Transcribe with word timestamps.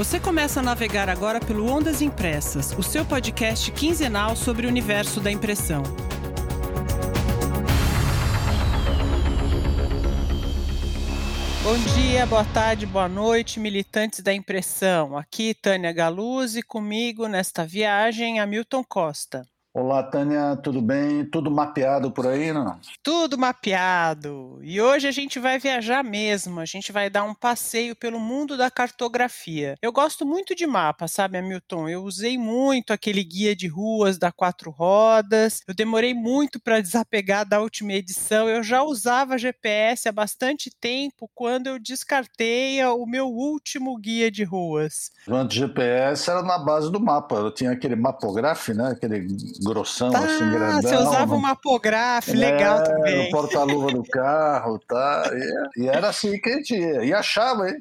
Você 0.00 0.18
começa 0.18 0.60
a 0.60 0.62
navegar 0.62 1.10
agora 1.10 1.38
pelo 1.38 1.70
Ondas 1.70 2.00
Impressas, 2.00 2.72
o 2.72 2.82
seu 2.82 3.04
podcast 3.04 3.70
quinzenal 3.70 4.34
sobre 4.34 4.64
o 4.64 4.68
universo 4.70 5.20
da 5.20 5.30
impressão. 5.30 5.82
Bom 11.62 11.76
dia, 11.94 12.24
boa 12.24 12.46
tarde, 12.46 12.86
boa 12.86 13.10
noite, 13.10 13.60
militantes 13.60 14.20
da 14.20 14.32
impressão. 14.32 15.18
Aqui 15.18 15.52
Tânia 15.52 15.92
Galuzzi, 15.92 16.62
comigo 16.62 17.28
nesta 17.28 17.66
viagem, 17.66 18.40
Hamilton 18.40 18.82
Costa. 18.82 19.46
Olá, 19.72 20.02
Tânia, 20.02 20.56
tudo 20.56 20.82
bem? 20.82 21.24
Tudo 21.24 21.48
mapeado 21.48 22.10
por 22.10 22.26
aí, 22.26 22.52
não? 22.52 22.76
Tudo 23.04 23.38
mapeado. 23.38 24.58
E 24.62 24.80
hoje 24.80 25.06
a 25.06 25.12
gente 25.12 25.38
vai 25.38 25.60
viajar 25.60 26.02
mesmo. 26.02 26.58
A 26.58 26.64
gente 26.64 26.90
vai 26.90 27.08
dar 27.08 27.22
um 27.22 27.32
passeio 27.32 27.94
pelo 27.94 28.18
mundo 28.18 28.56
da 28.56 28.68
cartografia. 28.68 29.76
Eu 29.80 29.92
gosto 29.92 30.26
muito 30.26 30.56
de 30.56 30.66
mapa, 30.66 31.06
sabe, 31.06 31.38
Hamilton? 31.38 31.88
Eu 31.88 32.02
usei 32.02 32.36
muito 32.36 32.92
aquele 32.92 33.22
guia 33.22 33.54
de 33.54 33.68
ruas 33.68 34.18
da 34.18 34.32
quatro 34.32 34.72
rodas. 34.72 35.60
Eu 35.68 35.72
demorei 35.72 36.14
muito 36.14 36.58
para 36.58 36.80
desapegar 36.80 37.48
da 37.48 37.60
última 37.60 37.92
edição. 37.92 38.48
Eu 38.48 38.64
já 38.64 38.82
usava 38.82 39.38
GPS 39.38 40.08
há 40.08 40.12
bastante 40.12 40.68
tempo 40.80 41.30
quando 41.32 41.68
eu 41.68 41.78
descartei 41.78 42.84
o 42.84 43.06
meu 43.06 43.28
último 43.28 43.96
guia 43.96 44.32
de 44.32 44.42
ruas. 44.42 45.12
O 45.28 45.48
GPS 45.48 46.28
era 46.28 46.42
na 46.42 46.58
base 46.58 46.90
do 46.90 46.98
mapa. 46.98 47.36
Eu 47.36 47.54
tinha 47.54 47.70
aquele 47.70 47.94
mapograph, 47.94 48.70
né? 48.70 48.88
Aquele 48.88 49.28
grossão, 49.62 50.10
tá, 50.10 50.20
assim, 50.20 50.50
grandão. 50.50 50.82
Você 50.82 50.96
usava 50.96 51.34
uma 51.34 51.50
apografe, 51.50 52.32
legal 52.32 52.78
é, 52.78 52.82
também. 52.82 53.28
O 53.28 53.30
porta-luva 53.30 53.92
do 53.92 54.02
carro, 54.02 54.78
tá? 54.80 55.30
E, 55.76 55.82
e, 55.82 55.88
era 55.88 56.08
assim 56.08 56.38
que 56.40 56.48
a 56.48 56.56
gente 56.56 56.74
ia. 56.74 57.04
E 57.04 57.12
achava, 57.12 57.68
hein? 57.68 57.76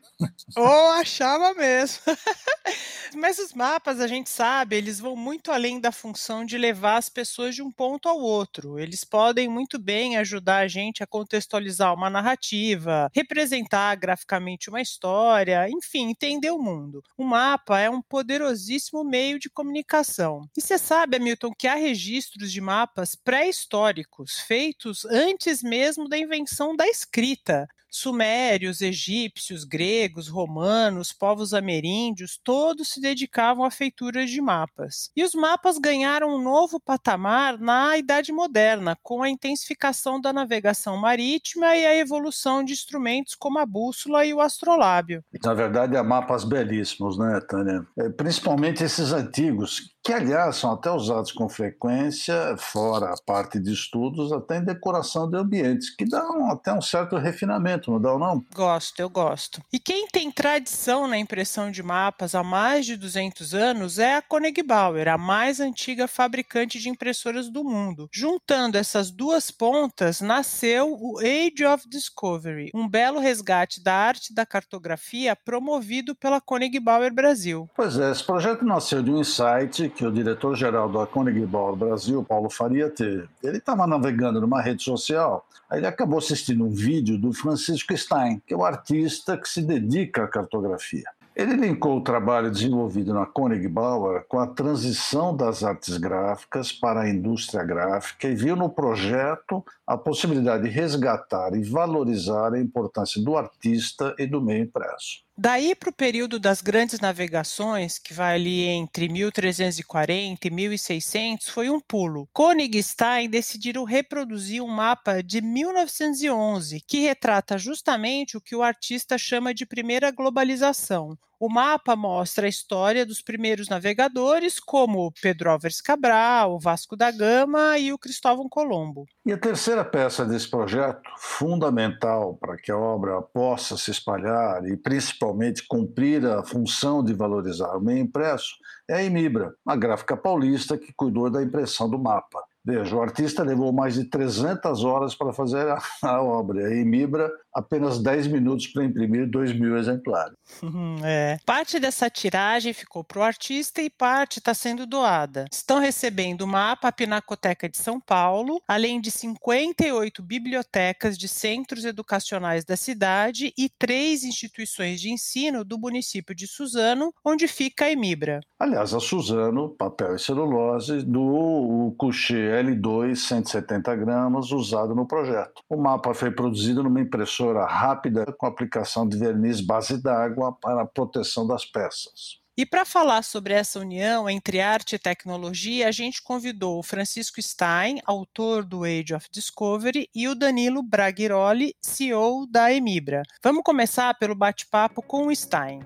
Ou 0.56 0.66
oh, 0.66 0.92
achava 0.92 1.54
mesmo. 1.54 2.00
Mas 3.16 3.40
os 3.40 3.54
mapas, 3.54 4.00
a 4.00 4.08
gente 4.08 4.30
sabe, 4.30 4.76
eles 4.76 5.00
vão 5.00 5.16
muito 5.16 5.52
além 5.52 5.80
da 5.80 5.92
função 5.92 6.46
de 6.46 6.58
levar 6.58 6.98
as 6.98 7.10
pessoas 7.10 7.56
de 7.56 7.62
um 7.62 7.72
ponto 7.72 8.08
ao 8.08 8.20
outro. 8.20 8.78
Eles 8.78 9.04
podem 9.04 9.48
muito 9.48 9.80
bem 9.80 10.18
ajudar 10.18 10.58
a 10.58 10.68
gente 10.68 11.02
a 11.02 11.08
contextualizar 11.08 11.94
uma 11.94 12.10
narrativa, 12.10 13.10
representar 13.14 13.96
graficamente 13.96 14.70
uma 14.70 14.82
história, 14.82 15.68
enfim, 15.70 16.10
entender 16.10 16.52
o 16.52 16.60
mundo. 16.60 17.04
O 17.18 17.24
mapa 17.24 17.80
é 17.80 17.90
um 17.90 18.02
poderosíssimo 18.02 19.04
meio 19.04 19.40
de 19.40 19.50
comunicação. 19.50 20.48
E 20.56 20.62
você 20.62 20.78
sabe, 20.78 21.18
Hamilton, 21.18 21.52
que 21.58 21.68
há 21.70 21.76
registros 21.76 22.52
de 22.52 22.60
mapas 22.60 23.16
pré-históricos, 23.16 24.40
feitos 24.40 25.06
antes 25.06 25.64
mesmo 25.64 26.10
da 26.10 26.18
invenção 26.18 26.76
da 26.76 26.88
escrita. 26.88 27.68
Sumérios, 27.92 28.82
egípcios, 28.82 29.64
gregos, 29.64 30.28
romanos, 30.28 31.12
povos 31.12 31.56
ameríndios, 31.56 32.40
todos 32.44 32.90
se 32.90 33.02
dedicavam 33.02 33.66
à 33.66 33.72
feitura 33.72 34.28
de 34.28 34.40
mapas. 34.40 35.10
E 35.16 35.24
os 35.24 35.34
mapas 35.34 35.80
ganharam 35.80 36.36
um 36.36 36.42
novo 36.42 36.80
patamar 36.80 37.58
na 37.58 37.98
Idade 37.98 38.32
Moderna, 38.32 38.96
com 39.02 39.24
a 39.24 39.30
intensificação 39.30 40.22
da 40.22 40.32
navegação 40.32 40.98
marítima 40.98 41.76
e 41.76 41.86
a 41.86 41.96
evolução 41.96 42.64
de 42.64 42.74
instrumentos 42.74 43.34
como 43.34 43.58
a 43.58 43.66
bússola 43.66 44.24
e 44.24 44.36
o 44.36 44.42
astrolábio. 44.42 45.24
Na 45.44 45.56
verdade, 45.56 45.98
há 45.98 46.04
mapas 46.04 46.44
belíssimos, 46.44 47.18
né, 47.18 47.42
Tânia? 47.50 47.88
É, 47.98 48.10
principalmente 48.10 48.84
esses 48.84 49.12
antigos, 49.12 49.96
que 50.10 50.14
aliás 50.14 50.56
são 50.56 50.72
até 50.72 50.90
usados 50.90 51.32
com 51.32 51.48
frequência, 51.48 52.56
fora 52.58 53.14
a 53.14 53.18
parte 53.24 53.60
de 53.60 53.72
estudos, 53.72 54.34
até 54.34 54.58
em 54.58 54.64
decoração 54.64 55.30
de 55.30 55.38
ambientes, 55.38 55.96
que 55.96 56.04
dão 56.04 56.50
até 56.50 56.74
um 56.74 56.82
certo 56.82 57.16
refinamento, 57.16 57.92
não 57.92 58.02
dão 58.02 58.18
não? 58.18 58.44
Gosto, 58.56 59.00
eu 59.00 59.08
gosto. 59.08 59.62
E 59.72 59.78
quem 59.78 60.08
tem 60.08 60.32
tradição 60.32 61.08
na 61.08 61.16
impressão 61.16 61.70
de 61.70 61.84
mapas 61.84 62.34
há 62.34 62.42
mais 62.44 62.88
de 62.88 62.98
200 62.98 63.54
anos 63.54 64.00
é 64.00 64.16
a 64.16 64.22
Koenig 64.24 64.64
Bauer, 64.64 65.08
a 65.08 65.16
mais 65.16 65.60
antiga 65.60 66.08
fabricante 66.08 66.80
de 66.80 66.90
impressoras 66.90 67.48
do 67.48 67.64
mundo. 67.64 68.10
Juntando 68.12 68.80
essas 68.80 69.12
duas 69.12 69.52
pontas, 69.52 70.22
nasceu 70.22 70.98
o 71.00 71.20
Age 71.20 71.64
of 71.72 71.88
Discovery, 71.88 72.72
um 72.74 72.90
belo 72.90 73.20
resgate 73.20 73.80
da 73.84 73.94
arte 73.94 74.34
da 74.34 74.44
cartografia 74.44 75.36
promovido 75.36 76.16
pela 76.16 76.42
Koenig 76.42 76.80
Bauer 76.80 77.14
Brasil. 77.14 77.70
Pois 77.76 77.96
é, 78.00 78.10
esse 78.10 78.24
projeto 78.24 78.66
nasceu 78.66 79.04
de 79.04 79.12
um 79.12 79.20
insight 79.20 79.88
que 80.00 80.06
o 80.06 80.12
diretor-geral 80.14 80.88
da 80.88 81.06
Bauer 81.46 81.76
Brasil, 81.76 82.24
Paulo 82.24 82.50
Faria, 82.50 82.90
teve. 82.90 83.28
Ele 83.44 83.58
estava 83.58 83.86
navegando 83.86 84.40
numa 84.40 84.62
rede 84.62 84.82
social, 84.82 85.46
aí 85.70 85.80
ele 85.80 85.88
acabou 85.88 86.20
assistindo 86.20 86.64
um 86.64 86.70
vídeo 86.70 87.18
do 87.18 87.34
Francisco 87.34 87.96
Stein, 87.98 88.42
que 88.48 88.54
é 88.54 88.58
o 88.58 88.64
artista 88.64 89.38
que 89.38 89.50
se 89.50 89.62
dedica 89.62 90.24
à 90.24 90.28
cartografia. 90.30 91.04
Ele 91.36 91.54
linkou 91.54 91.98
o 91.98 92.02
trabalho 92.02 92.50
desenvolvido 92.50 93.14
na 93.14 93.26
Koenig 93.26 93.68
Bauer 93.68 94.24
com 94.30 94.40
a 94.40 94.48
transição 94.48 95.36
das 95.36 95.66
artes 95.66 95.98
gráficas 95.98 96.72
para 96.72 97.02
a 97.02 97.10
indústria 97.10 97.62
gráfica 97.62 98.30
e 98.30 98.36
viu 98.36 98.56
no 98.56 98.70
projeto 98.70 99.66
a 99.90 99.98
possibilidade 99.98 100.66
de 100.66 100.70
resgatar 100.70 101.56
e 101.56 101.64
valorizar 101.64 102.54
a 102.54 102.60
importância 102.60 103.20
do 103.20 103.36
artista 103.36 104.14
e 104.20 104.28
do 104.28 104.40
meio 104.40 104.66
impresso. 104.66 105.24
Daí 105.36 105.74
para 105.74 105.90
o 105.90 105.94
período 105.94 106.38
das 106.38 106.62
grandes 106.62 107.00
navegações, 107.00 107.98
que 107.98 108.14
vai 108.14 108.36
ali 108.36 108.66
entre 108.66 109.10
1340 109.10 110.48
e 110.48 110.52
1600, 110.52 111.50
foi 111.50 111.72
um 111.72 111.80
pulo. 111.80 112.30
Koenig 112.32 112.78
e 112.78 112.84
Stein 112.84 113.28
decidiram 113.32 113.84
reproduzir 113.84 114.62
um 114.62 114.68
mapa 114.68 115.24
de 115.24 115.42
1911, 115.42 116.84
que 116.86 117.00
retrata 117.00 117.58
justamente 117.58 118.38
o 118.38 118.42
que 118.42 118.56
o 118.56 118.62
artista 118.62 119.18
chama 119.18 119.56
de 119.56 119.66
primeira 119.66 120.12
globalização, 120.12 121.18
o 121.40 121.48
mapa 121.48 121.96
mostra 121.96 122.46
a 122.46 122.50
história 122.50 123.06
dos 123.06 123.22
primeiros 123.22 123.70
navegadores, 123.70 124.60
como 124.60 125.14
Pedro 125.22 125.50
Álvares 125.50 125.80
Cabral, 125.80 126.60
Vasco 126.60 126.98
da 126.98 127.10
Gama 127.10 127.78
e 127.78 127.94
o 127.94 127.98
Cristóvão 127.98 128.50
Colombo. 128.50 129.06
E 129.26 129.32
a 129.32 129.38
terceira 129.38 129.86
peça 129.86 130.26
desse 130.26 130.50
projeto, 130.50 131.10
fundamental 131.18 132.36
para 132.36 132.58
que 132.58 132.72
a 132.72 132.78
obra 132.78 133.22
possa 133.22 133.78
se 133.78 133.90
espalhar 133.90 134.66
e 134.66 134.76
principalmente 134.76 135.66
cumprir 135.66 136.26
a 136.26 136.44
função 136.44 137.02
de 137.02 137.14
valorizar 137.14 137.78
o 137.78 137.82
meio 137.82 138.00
impresso, 138.00 138.56
é 138.90 138.96
a 138.96 139.04
Emibra, 139.04 139.54
a 139.66 139.76
gráfica 139.76 140.18
paulista 140.18 140.78
que 140.78 140.92
cuidou 140.92 141.30
da 141.30 141.42
impressão 141.42 141.90
do 141.90 141.98
mapa. 141.98 142.49
Veja, 142.64 142.96
o 142.96 143.02
artista 143.02 143.44
levou 143.44 143.72
mais 143.72 143.94
de 143.94 144.06
300 144.06 144.84
horas 144.84 145.16
para 145.16 145.34
fazer 145.34 145.68
a, 145.68 145.82
a 146.04 146.22
obra. 146.22 146.74
E 146.76 146.84
Mibra, 146.84 147.32
apenas 147.54 148.00
10 148.00 148.28
minutos 148.28 148.68
para 148.68 148.84
imprimir 148.84 149.30
2 149.30 149.58
mil 149.58 149.78
exemplares. 149.78 150.34
É. 151.02 151.38
Parte 151.46 151.80
dessa 151.80 152.10
tiragem 152.10 152.74
ficou 152.74 153.04
para 153.04 153.20
o 153.20 153.24
artista 153.24 153.82
e 153.82 153.90
parte 153.90 154.40
está 154.40 154.54
sendo 154.54 154.86
doada. 154.86 155.46
Estão 155.52 155.80
recebendo 155.80 156.42
o 156.42 156.48
mapa 156.48 156.90
a 156.90 156.92
Pinacoteca 156.92 157.70
de 157.70 157.78
São 157.78 158.00
Paulo, 158.00 158.62
além 158.68 159.00
de 159.00 159.10
58 159.10 160.22
bibliotecas 160.22 161.18
de 161.18 161.28
centros 161.28 161.86
educacionais 161.86 162.66
da 162.66 162.76
cidade 162.76 163.54
e 163.58 163.70
três 163.70 164.24
instituições 164.24 165.00
de 165.00 165.12
ensino 165.12 165.64
do 165.64 165.80
município 165.80 166.36
de 166.36 166.48
Suzano, 166.48 167.14
onde 167.24 167.48
fica 167.48 167.86
a 167.86 167.92
Emibra. 167.92 168.42
Aliás, 168.60 168.94
a 168.94 169.00
Suzano, 169.00 169.70
papel 169.70 170.16
e 170.16 170.20
celulose, 170.20 171.04
do 171.04 171.96
Coucher 171.98 172.49
L2 172.50 173.16
170 173.16 173.96
gramas 173.96 174.52
usado 174.52 174.94
no 174.94 175.08
projeto. 175.08 175.62
O 175.70 175.78
mapa 175.78 176.14
foi 176.14 176.32
produzido 176.32 176.84
numa 176.84 177.00
impressora 177.00 177.66
rápida 177.66 178.26
com 178.38 178.46
aplicação 178.46 179.08
de 179.08 179.18
verniz 179.18 179.62
base 179.62 180.02
d'água 180.02 180.52
para 180.54 180.82
a 180.82 180.86
proteção 180.86 181.48
das 181.48 181.66
peças. 181.66 182.40
E 182.60 182.66
para 182.66 182.84
falar 182.84 183.24
sobre 183.24 183.54
essa 183.54 183.80
união 183.80 184.30
entre 184.30 184.60
arte 184.60 184.96
e 184.96 185.00
tecnologia, 185.00 185.88
a 185.88 185.92
gente 185.92 186.22
convidou 186.22 186.78
o 186.78 186.84
Francisco 186.84 187.42
Stein, 187.42 188.02
autor 188.06 188.66
do 188.66 188.84
Age 188.84 189.14
of 189.16 189.28
Discovery, 189.32 190.10
e 190.14 190.28
o 190.28 190.36
Danilo 190.36 190.84
Braghiroli, 190.84 191.74
CEO 191.82 192.46
da 192.46 192.70
Emibra. 192.70 193.24
Vamos 193.42 193.64
começar 193.64 194.14
pelo 194.16 194.36
bate-papo 194.36 195.02
com 195.02 195.28
o 195.28 195.34
Stein. 195.34 195.80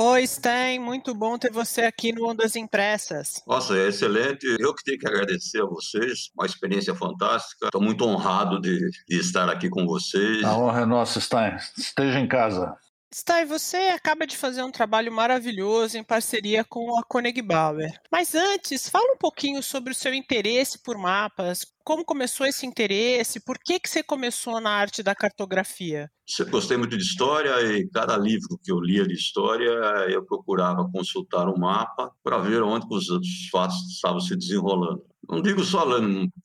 Oi, 0.00 0.24
Stein, 0.28 0.78
muito 0.78 1.12
bom 1.12 1.36
ter 1.36 1.50
você 1.50 1.80
aqui 1.80 2.12
no 2.12 2.30
Ondas 2.30 2.54
Impressas. 2.54 3.42
Nossa, 3.44 3.76
é 3.76 3.88
excelente. 3.88 4.46
Eu 4.60 4.72
que 4.72 4.84
tenho 4.84 4.96
que 4.96 5.08
agradecer 5.08 5.60
a 5.60 5.66
vocês, 5.66 6.30
uma 6.36 6.46
experiência 6.46 6.94
fantástica. 6.94 7.66
Estou 7.66 7.82
muito 7.82 8.04
honrado 8.04 8.60
de, 8.60 8.78
de, 9.08 9.18
estar 9.18 9.48
aqui 9.50 9.68
com 9.68 9.84
vocês. 9.84 10.44
A 10.44 10.56
honra 10.56 10.82
é 10.82 10.86
nossa, 10.86 11.20
Stein. 11.20 11.56
Esteja 11.76 12.20
em 12.20 12.28
casa. 12.28 12.76
Stein, 13.14 13.46
você 13.46 13.76
acaba 13.76 14.26
de 14.26 14.36
fazer 14.36 14.62
um 14.62 14.70
trabalho 14.70 15.10
maravilhoso 15.10 15.96
em 15.96 16.04
parceria 16.04 16.62
com 16.62 16.98
a 16.98 17.02
Koenig 17.02 17.40
Bauer. 17.40 17.98
Mas 18.12 18.34
antes, 18.34 18.88
fala 18.88 19.14
um 19.14 19.16
pouquinho 19.16 19.62
sobre 19.62 19.92
o 19.92 19.94
seu 19.94 20.12
interesse 20.12 20.82
por 20.82 20.98
mapas, 20.98 21.64
como 21.88 22.04
começou 22.04 22.46
esse 22.46 22.66
interesse? 22.66 23.40
Por 23.40 23.58
que, 23.58 23.80
que 23.80 23.88
você 23.88 24.02
começou 24.02 24.60
na 24.60 24.68
arte 24.68 25.02
da 25.02 25.14
cartografia? 25.14 26.10
Eu 26.38 26.46
gostei 26.50 26.76
muito 26.76 26.98
de 26.98 27.02
história 27.02 27.50
e 27.62 27.88
cada 27.88 28.14
livro 28.14 28.60
que 28.62 28.70
eu 28.70 28.78
lia 28.78 29.08
de 29.08 29.14
história 29.14 29.70
eu 30.10 30.22
procurava 30.22 30.86
consultar 30.92 31.48
o 31.48 31.54
um 31.54 31.58
mapa 31.58 32.12
para 32.22 32.36
ver 32.36 32.62
onde 32.62 32.86
os 32.90 33.48
fatos 33.50 33.74
estavam 33.90 34.20
se 34.20 34.36
desenrolando. 34.36 35.02
Não 35.26 35.40
digo 35.40 35.64
só 35.64 35.82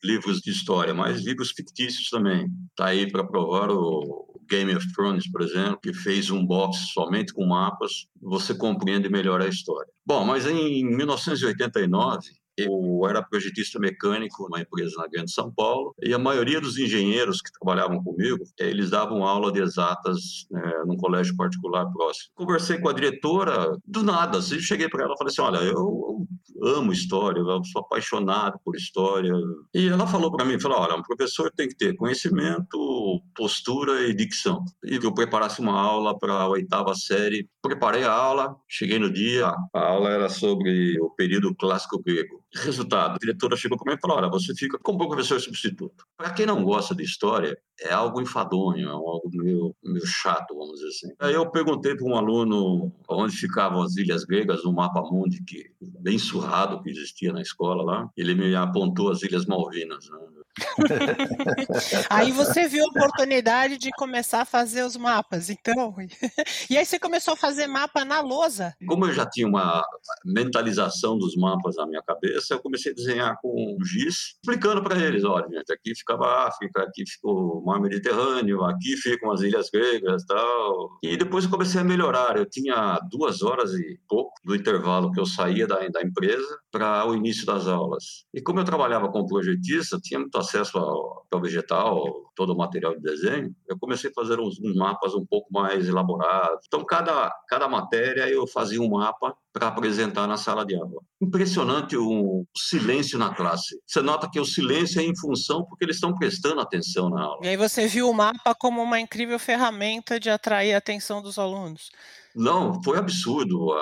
livros 0.01 0.39
de 0.39 0.51
história, 0.51 0.93
mas 0.93 1.25
livros 1.25 1.51
fictícios 1.51 2.09
também. 2.09 2.47
Está 2.69 2.85
aí 2.85 3.11
para 3.11 3.27
provar 3.27 3.69
o 3.69 4.32
Game 4.49 4.73
of 4.75 4.85
Thrones, 4.93 5.29
por 5.31 5.41
exemplo, 5.41 5.79
que 5.81 5.93
fez 5.93 6.29
um 6.29 6.45
box 6.45 6.91
somente 6.93 7.33
com 7.33 7.45
mapas, 7.45 8.07
você 8.21 8.53
compreende 8.53 9.09
melhor 9.09 9.41
a 9.41 9.47
história. 9.47 9.91
Bom, 10.05 10.25
mas 10.25 10.45
em 10.45 10.85
1989, 10.85 12.29
eu 12.57 13.01
era 13.07 13.21
projetista 13.21 13.79
mecânico 13.79 14.43
numa 14.43 14.61
empresa 14.61 14.95
na 14.97 15.07
Grande 15.07 15.31
São 15.31 15.51
Paulo 15.51 15.95
e 16.01 16.13
a 16.13 16.19
maioria 16.19 16.61
dos 16.61 16.77
engenheiros 16.77 17.41
que 17.41 17.51
trabalhavam 17.51 18.03
comigo, 18.03 18.43
eles 18.59 18.91
davam 18.91 19.23
aula 19.23 19.51
de 19.51 19.61
exatas 19.61 20.45
né, 20.51 20.83
num 20.85 20.97
colégio 20.97 21.35
particular 21.35 21.85
próximo. 21.91 22.31
Conversei 22.35 22.77
com 22.79 22.89
a 22.89 22.93
diretora, 22.93 23.77
do 23.85 24.03
nada, 24.03 24.37
assim, 24.37 24.59
cheguei 24.59 24.89
para 24.89 25.03
ela 25.03 25.13
e 25.13 25.17
falei 25.17 25.31
assim, 25.31 25.41
olha, 25.41 25.57
eu 25.65 26.27
amo 26.63 26.91
história, 26.93 27.39
eu 27.39 27.63
sou 27.65 27.81
apaixonado 27.81 28.59
por 28.63 28.75
história. 28.75 29.33
E 29.73 29.87
ela 29.87 30.07
falou 30.07 30.31
para 30.31 30.45
mim, 30.45 30.59
falou, 30.59 30.79
olha, 30.79 30.95
um 30.95 31.01
professor 31.01 31.51
tem 31.55 31.67
que 31.67 31.75
ter 31.75 31.95
conhecimento, 31.95 33.21
postura 33.35 34.07
e 34.07 34.13
dicção. 34.13 34.63
E 34.83 34.95
eu 34.95 35.13
preparasse 35.13 35.59
uma 35.59 35.79
aula 35.79 36.17
para 36.17 36.33
a 36.33 36.47
oitava 36.47 36.93
série. 36.95 37.47
Preparei 37.61 38.03
a 38.03 38.11
aula, 38.11 38.55
cheguei 38.67 38.99
no 38.99 39.11
dia, 39.11 39.47
a 39.73 39.79
aula 39.79 40.09
era 40.09 40.29
sobre 40.29 40.99
o 41.01 41.09
período 41.09 41.53
clássico 41.55 42.01
grego. 42.01 42.43
Resultado, 42.55 43.15
a 43.15 43.17
diretora 43.17 43.55
chegou 43.55 43.77
para 43.77 43.91
mim 43.91 43.97
e 43.97 44.01
falou: 44.01 44.17
Olha, 44.17 44.29
você 44.29 44.53
fica 44.53 44.77
como 44.77 45.07
professor 45.07 45.39
substituto. 45.39 46.05
Para 46.15 46.31
quem 46.31 46.45
não 46.45 46.63
gosta 46.63 46.93
de 46.93 47.03
história, 47.03 47.57
é 47.81 47.91
algo 47.91 48.21
enfadonho, 48.21 48.87
é 48.87 48.91
algo 48.91 49.29
meio, 49.33 49.75
meio 49.83 50.05
chato, 50.05 50.53
vamos 50.55 50.75
dizer 50.75 50.87
assim. 50.87 51.07
Aí 51.19 51.33
eu 51.33 51.49
perguntei 51.49 51.95
para 51.95 52.05
um 52.05 52.15
aluno 52.15 52.93
onde 53.09 53.35
ficavam 53.35 53.81
as 53.81 53.95
ilhas 53.97 54.23
gregas 54.23 54.63
no 54.63 54.71
mapa 54.71 55.01
mundi, 55.01 55.43
que 55.43 55.71
bem 55.99 56.19
surrado 56.19 56.81
que 56.83 56.91
existia 56.91 57.33
na 57.33 57.41
escola 57.41 57.83
lá. 57.83 58.09
Ele 58.15 58.35
me 58.35 58.55
apontou 58.55 59.09
as 59.09 59.23
Ilhas 59.23 59.45
Malvinas. 59.45 60.07
Né? 60.09 60.42
aí 62.09 62.31
você 62.31 62.67
viu 62.67 62.83
a 62.85 62.89
oportunidade 62.89 63.77
de 63.77 63.89
começar 63.91 64.41
a 64.41 64.45
fazer 64.45 64.83
os 64.83 64.95
mapas, 64.95 65.49
então. 65.49 65.95
E 66.69 66.77
aí 66.77 66.85
você 66.85 66.99
começou 66.99 67.33
a 67.33 67.37
fazer 67.37 67.67
mapa 67.67 68.05
na 68.05 68.21
lousa. 68.21 68.73
Como 68.87 69.05
eu 69.05 69.13
já 69.13 69.25
tinha 69.25 69.47
uma 69.47 69.83
mentalização 70.25 71.17
dos 71.17 71.35
mapas 71.35 71.75
na 71.75 71.85
minha 71.85 72.01
cabeça, 72.01 72.53
eu 72.53 72.59
comecei 72.59 72.91
a 72.91 72.95
desenhar 72.95 73.37
com 73.41 73.77
giz, 73.83 74.35
explicando 74.35 74.83
para 74.83 74.97
eles, 74.97 75.23
olha, 75.23 75.47
gente, 75.49 75.71
aqui 75.71 75.95
ficava 75.95 76.25
a 76.25 76.47
África, 76.47 76.83
aqui 76.83 77.03
ficou 77.07 77.59
o 77.59 77.65
mar 77.65 77.79
Mediterrâneo, 77.79 78.63
aqui 78.63 78.95
ficam 78.97 79.31
as 79.31 79.41
ilhas 79.41 79.69
gregas, 79.69 80.23
tal. 80.25 80.97
E 81.03 81.17
depois 81.17 81.45
eu 81.45 81.51
comecei 81.51 81.81
a 81.81 81.83
melhorar. 81.83 82.37
Eu 82.37 82.49
tinha 82.49 82.99
duas 83.09 83.41
horas 83.41 83.71
e 83.73 83.99
pouco 84.07 84.33
do 84.43 84.55
intervalo 84.55 85.11
que 85.11 85.19
eu 85.19 85.25
saía 85.25 85.67
da, 85.67 85.87
da 85.87 86.01
empresa 86.01 86.57
para 86.71 87.05
o 87.07 87.15
início 87.15 87.45
das 87.45 87.67
aulas. 87.67 88.25
E 88.33 88.41
como 88.41 88.59
eu 88.59 88.65
trabalhava 88.65 89.11
como 89.11 89.27
projetista, 89.27 89.99
tinha 90.01 90.19
muito 90.19 90.31
acesso 90.43 90.77
ao, 90.77 91.25
ao 91.31 91.41
vegetal, 91.41 92.31
todo 92.35 92.53
o 92.53 92.57
material 92.57 92.95
de 92.95 93.01
desenho, 93.01 93.55
eu 93.67 93.77
comecei 93.77 94.09
a 94.09 94.13
fazer 94.13 94.39
uns, 94.39 94.59
uns, 94.59 94.75
mapas 94.75 95.13
um 95.13 95.25
pouco 95.25 95.51
mais 95.51 95.87
elaborados. 95.87 96.65
Então, 96.67 96.83
cada, 96.85 97.33
cada 97.47 97.67
matéria 97.67 98.27
eu 98.29 98.45
fazia 98.47 98.81
um 98.81 98.89
mapa 98.89 99.35
para 99.51 99.67
apresentar 99.67 100.27
na 100.27 100.37
sala 100.37 100.65
de 100.65 100.75
aula. 100.75 101.01
Impressionante 101.21 101.95
o 101.95 102.45
silêncio 102.57 103.19
na 103.19 103.33
classe. 103.33 103.79
Você 103.85 104.01
nota 104.01 104.29
que 104.29 104.39
o 104.39 104.45
silêncio 104.45 104.99
é 104.99 105.03
em 105.03 105.15
função 105.15 105.63
porque 105.65 105.85
eles 105.85 105.97
estão 105.97 106.15
prestando 106.15 106.59
atenção 106.59 107.09
na 107.09 107.21
aula. 107.21 107.39
E 107.43 107.49
aí 107.49 107.57
você 107.57 107.87
viu 107.87 108.09
o 108.09 108.13
mapa 108.13 108.55
como 108.55 108.81
uma 108.81 108.99
incrível 108.99 109.37
ferramenta 109.37 110.19
de 110.19 110.29
atrair 110.29 110.73
a 110.73 110.77
atenção 110.77 111.21
dos 111.21 111.37
alunos. 111.37 111.91
Não, 112.35 112.81
foi 112.83 112.97
absurdo. 112.97 113.73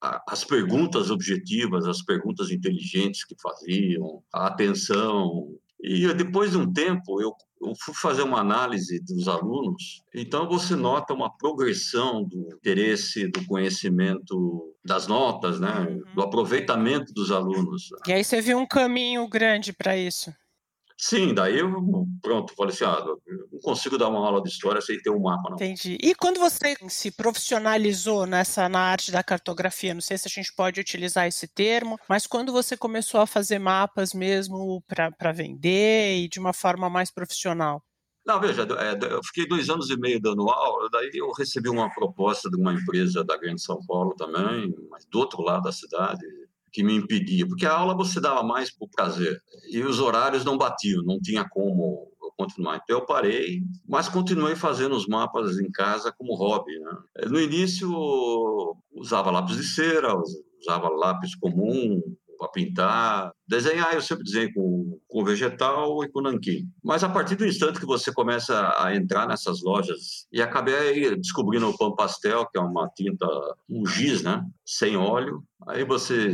as 0.00 0.44
perguntas 0.44 1.10
objetivas, 1.10 1.86
as 1.86 2.02
perguntas 2.02 2.50
inteligentes 2.50 3.24
que 3.24 3.34
faziam, 3.40 4.22
a 4.32 4.46
atenção, 4.46 5.58
e 5.80 6.12
depois 6.14 6.50
de 6.50 6.58
um 6.58 6.72
tempo, 6.72 7.20
eu, 7.20 7.32
eu, 7.62 7.72
fui 7.80 7.94
fazer 7.94 8.22
uma 8.22 8.40
análise 8.40 9.00
dos 9.04 9.28
alunos, 9.28 10.02
então 10.14 10.48
você 10.48 10.74
nota 10.74 11.14
uma 11.14 11.30
progressão 11.36 12.24
do 12.24 12.48
interesse, 12.52 13.28
do 13.28 13.44
conhecimento 13.46 14.74
das 14.84 15.06
notas, 15.06 15.60
né? 15.60 15.86
Uhum. 15.88 16.14
do 16.14 16.22
aproveitamento 16.22 17.12
dos 17.12 17.30
alunos. 17.30 17.88
E 18.06 18.12
aí 18.12 18.24
você 18.24 18.40
viu 18.40 18.58
um 18.58 18.66
caminho 18.66 19.28
grande 19.28 19.72
para 19.72 19.96
isso? 19.96 20.32
Sim, 21.00 21.32
daí 21.32 21.60
eu, 21.60 21.70
pronto, 22.20 22.52
falei 22.56 22.74
assim, 22.74 22.84
ah, 22.84 23.04
não 23.52 23.60
consigo 23.60 23.96
dar 23.96 24.08
uma 24.08 24.18
aula 24.18 24.42
de 24.42 24.48
história 24.48 24.80
sem 24.80 25.00
ter 25.00 25.10
um 25.10 25.20
mapa, 25.20 25.48
não. 25.48 25.54
Entendi. 25.54 25.96
E 26.02 26.12
quando 26.12 26.40
você 26.40 26.74
se 26.88 27.12
profissionalizou 27.12 28.26
nessa, 28.26 28.68
na 28.68 28.80
arte 28.80 29.12
da 29.12 29.22
cartografia, 29.22 29.94
não 29.94 30.00
sei 30.00 30.18
se 30.18 30.26
a 30.26 30.30
gente 30.30 30.52
pode 30.52 30.80
utilizar 30.80 31.28
esse 31.28 31.46
termo, 31.46 31.96
mas 32.08 32.26
quando 32.26 32.52
você 32.52 32.76
começou 32.76 33.20
a 33.20 33.28
fazer 33.28 33.60
mapas 33.60 34.12
mesmo 34.12 34.82
para 34.88 35.32
vender 35.32 36.16
e 36.18 36.28
de 36.28 36.40
uma 36.40 36.52
forma 36.52 36.90
mais 36.90 37.12
profissional? 37.12 37.80
Não, 38.26 38.40
veja, 38.40 38.62
é, 38.62 39.14
eu 39.14 39.22
fiquei 39.22 39.46
dois 39.46 39.70
anos 39.70 39.88
e 39.90 39.96
meio 39.96 40.20
dando 40.20 40.50
aula, 40.50 40.88
daí 40.90 41.10
eu 41.14 41.30
recebi 41.30 41.68
uma 41.68 41.88
proposta 41.94 42.50
de 42.50 42.56
uma 42.56 42.74
empresa 42.74 43.24
da 43.24 43.38
Grande 43.38 43.62
São 43.62 43.78
Paulo 43.86 44.14
também, 44.16 44.74
mas 44.90 45.06
do 45.06 45.20
outro 45.20 45.42
lado 45.42 45.62
da 45.62 45.72
cidade, 45.72 46.26
que 46.78 46.84
me 46.84 46.94
impedia, 46.94 47.44
porque 47.44 47.66
a 47.66 47.72
aula 47.72 47.92
você 47.92 48.20
dava 48.20 48.40
mais 48.44 48.70
por 48.70 48.88
prazer 48.88 49.42
e 49.68 49.82
os 49.82 49.98
horários 49.98 50.44
não 50.44 50.56
batiam, 50.56 51.02
não 51.02 51.18
tinha 51.20 51.44
como 51.44 52.08
continuar. 52.36 52.80
Então 52.80 53.00
eu 53.00 53.04
parei, 53.04 53.62
mas 53.84 54.08
continuei 54.08 54.54
fazendo 54.54 54.94
os 54.94 55.08
mapas 55.08 55.58
em 55.58 55.68
casa 55.72 56.14
como 56.16 56.36
hobby. 56.36 56.78
Né? 56.78 56.92
No 57.26 57.40
início 57.40 57.90
usava 58.94 59.32
lápis 59.32 59.56
de 59.56 59.64
cera, 59.64 60.14
usava 60.60 60.88
lápis 60.88 61.34
comum, 61.34 62.00
para 62.38 62.48
pintar. 62.48 63.32
Desenhar, 63.46 63.94
eu 63.94 64.00
sempre 64.00 64.24
desenho 64.24 64.52
com, 64.54 64.98
com 65.08 65.24
vegetal 65.24 66.04
e 66.04 66.08
com 66.08 66.20
nanquim. 66.20 66.70
Mas 66.82 67.02
a 67.02 67.08
partir 67.08 67.34
do 67.34 67.46
instante 67.46 67.80
que 67.80 67.86
você 67.86 68.12
começa 68.12 68.74
a 68.78 68.94
entrar 68.94 69.26
nessas 69.26 69.62
lojas, 69.62 70.26
e 70.32 70.40
acabei 70.40 71.16
descobrindo 71.16 71.68
o 71.68 71.76
pão 71.76 71.94
pastel, 71.94 72.46
que 72.46 72.58
é 72.58 72.60
uma 72.60 72.88
tinta, 72.88 73.26
um 73.68 73.84
giz, 73.86 74.22
né? 74.22 74.44
Sem 74.64 74.96
óleo. 74.96 75.42
Aí 75.66 75.84
você 75.84 76.32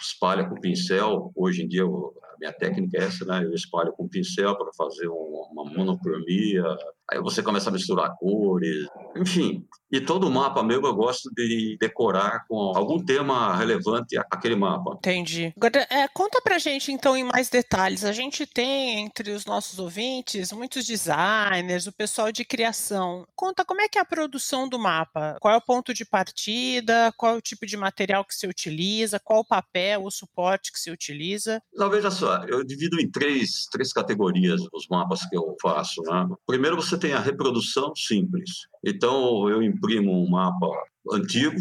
espalha 0.00 0.48
com 0.48 0.60
pincel. 0.60 1.30
Hoje 1.34 1.62
em 1.62 1.68
dia, 1.68 1.84
a 1.84 2.38
minha 2.38 2.52
técnica 2.52 2.98
é 2.98 3.04
essa, 3.04 3.24
né? 3.24 3.44
Eu 3.44 3.52
espalho 3.52 3.92
com 3.92 4.08
pincel 4.08 4.56
para 4.56 4.72
fazer 4.76 5.08
uma 5.08 5.64
monocromia. 5.64 6.64
Aí 7.10 7.20
você 7.20 7.42
começa 7.42 7.70
a 7.70 7.72
misturar 7.72 8.14
cores, 8.18 8.86
enfim. 9.16 9.64
E 9.90 10.00
todo 10.00 10.30
mapa 10.30 10.62
meu 10.62 10.82
eu 10.82 10.94
gosto 10.94 11.30
de 11.34 11.78
decorar 11.80 12.44
com 12.46 12.76
algum 12.76 13.02
tema 13.02 13.56
relevante 13.56 14.18
àquele 14.30 14.54
mapa. 14.54 14.96
Entendi. 14.98 15.52
Agora, 15.56 15.86
é, 15.90 16.06
conta 16.08 16.42
pra 16.42 16.58
gente 16.58 16.92
então 16.92 17.16
em 17.16 17.24
mais 17.24 17.48
detalhes. 17.48 18.04
A 18.04 18.12
gente 18.12 18.46
tem 18.46 19.00
entre 19.00 19.30
os 19.30 19.46
nossos 19.46 19.78
ouvintes 19.78 20.52
muitos 20.52 20.84
designers, 20.84 21.86
o 21.86 21.92
pessoal 21.92 22.30
de 22.30 22.44
criação. 22.44 23.26
Conta 23.34 23.64
como 23.64 23.80
é 23.80 23.88
que 23.88 23.96
é 23.96 24.02
a 24.02 24.04
produção 24.04 24.68
do 24.68 24.78
mapa? 24.78 25.38
Qual 25.40 25.54
é 25.54 25.56
o 25.56 25.64
ponto 25.64 25.94
de 25.94 26.04
partida? 26.04 27.10
Qual 27.16 27.34
é 27.34 27.38
o 27.38 27.40
tipo 27.40 27.64
de 27.64 27.76
material 27.76 28.24
que 28.24 28.34
você 28.34 28.46
utiliza? 28.46 29.18
Qual 29.18 29.40
o 29.40 29.46
papel, 29.46 30.04
o 30.04 30.10
suporte 30.10 30.70
que 30.70 30.78
você 30.78 30.90
utiliza? 30.90 31.62
Não, 31.74 31.88
veja 31.88 32.10
só, 32.10 32.44
eu 32.44 32.62
divido 32.62 33.00
em 33.00 33.10
três, 33.10 33.66
três 33.70 33.92
categorias 33.92 34.60
os 34.72 34.86
mapas 34.90 35.24
que 35.26 35.36
eu 35.36 35.56
faço. 35.62 36.02
Né? 36.02 36.28
Primeiro 36.46 36.76
você 36.76 36.97
tem 36.98 37.12
a 37.12 37.20
reprodução 37.20 37.94
simples. 37.94 38.66
Então, 38.84 39.48
eu 39.48 39.62
imprimo 39.62 40.12
um 40.12 40.28
mapa 40.28 40.66
antigo, 41.12 41.56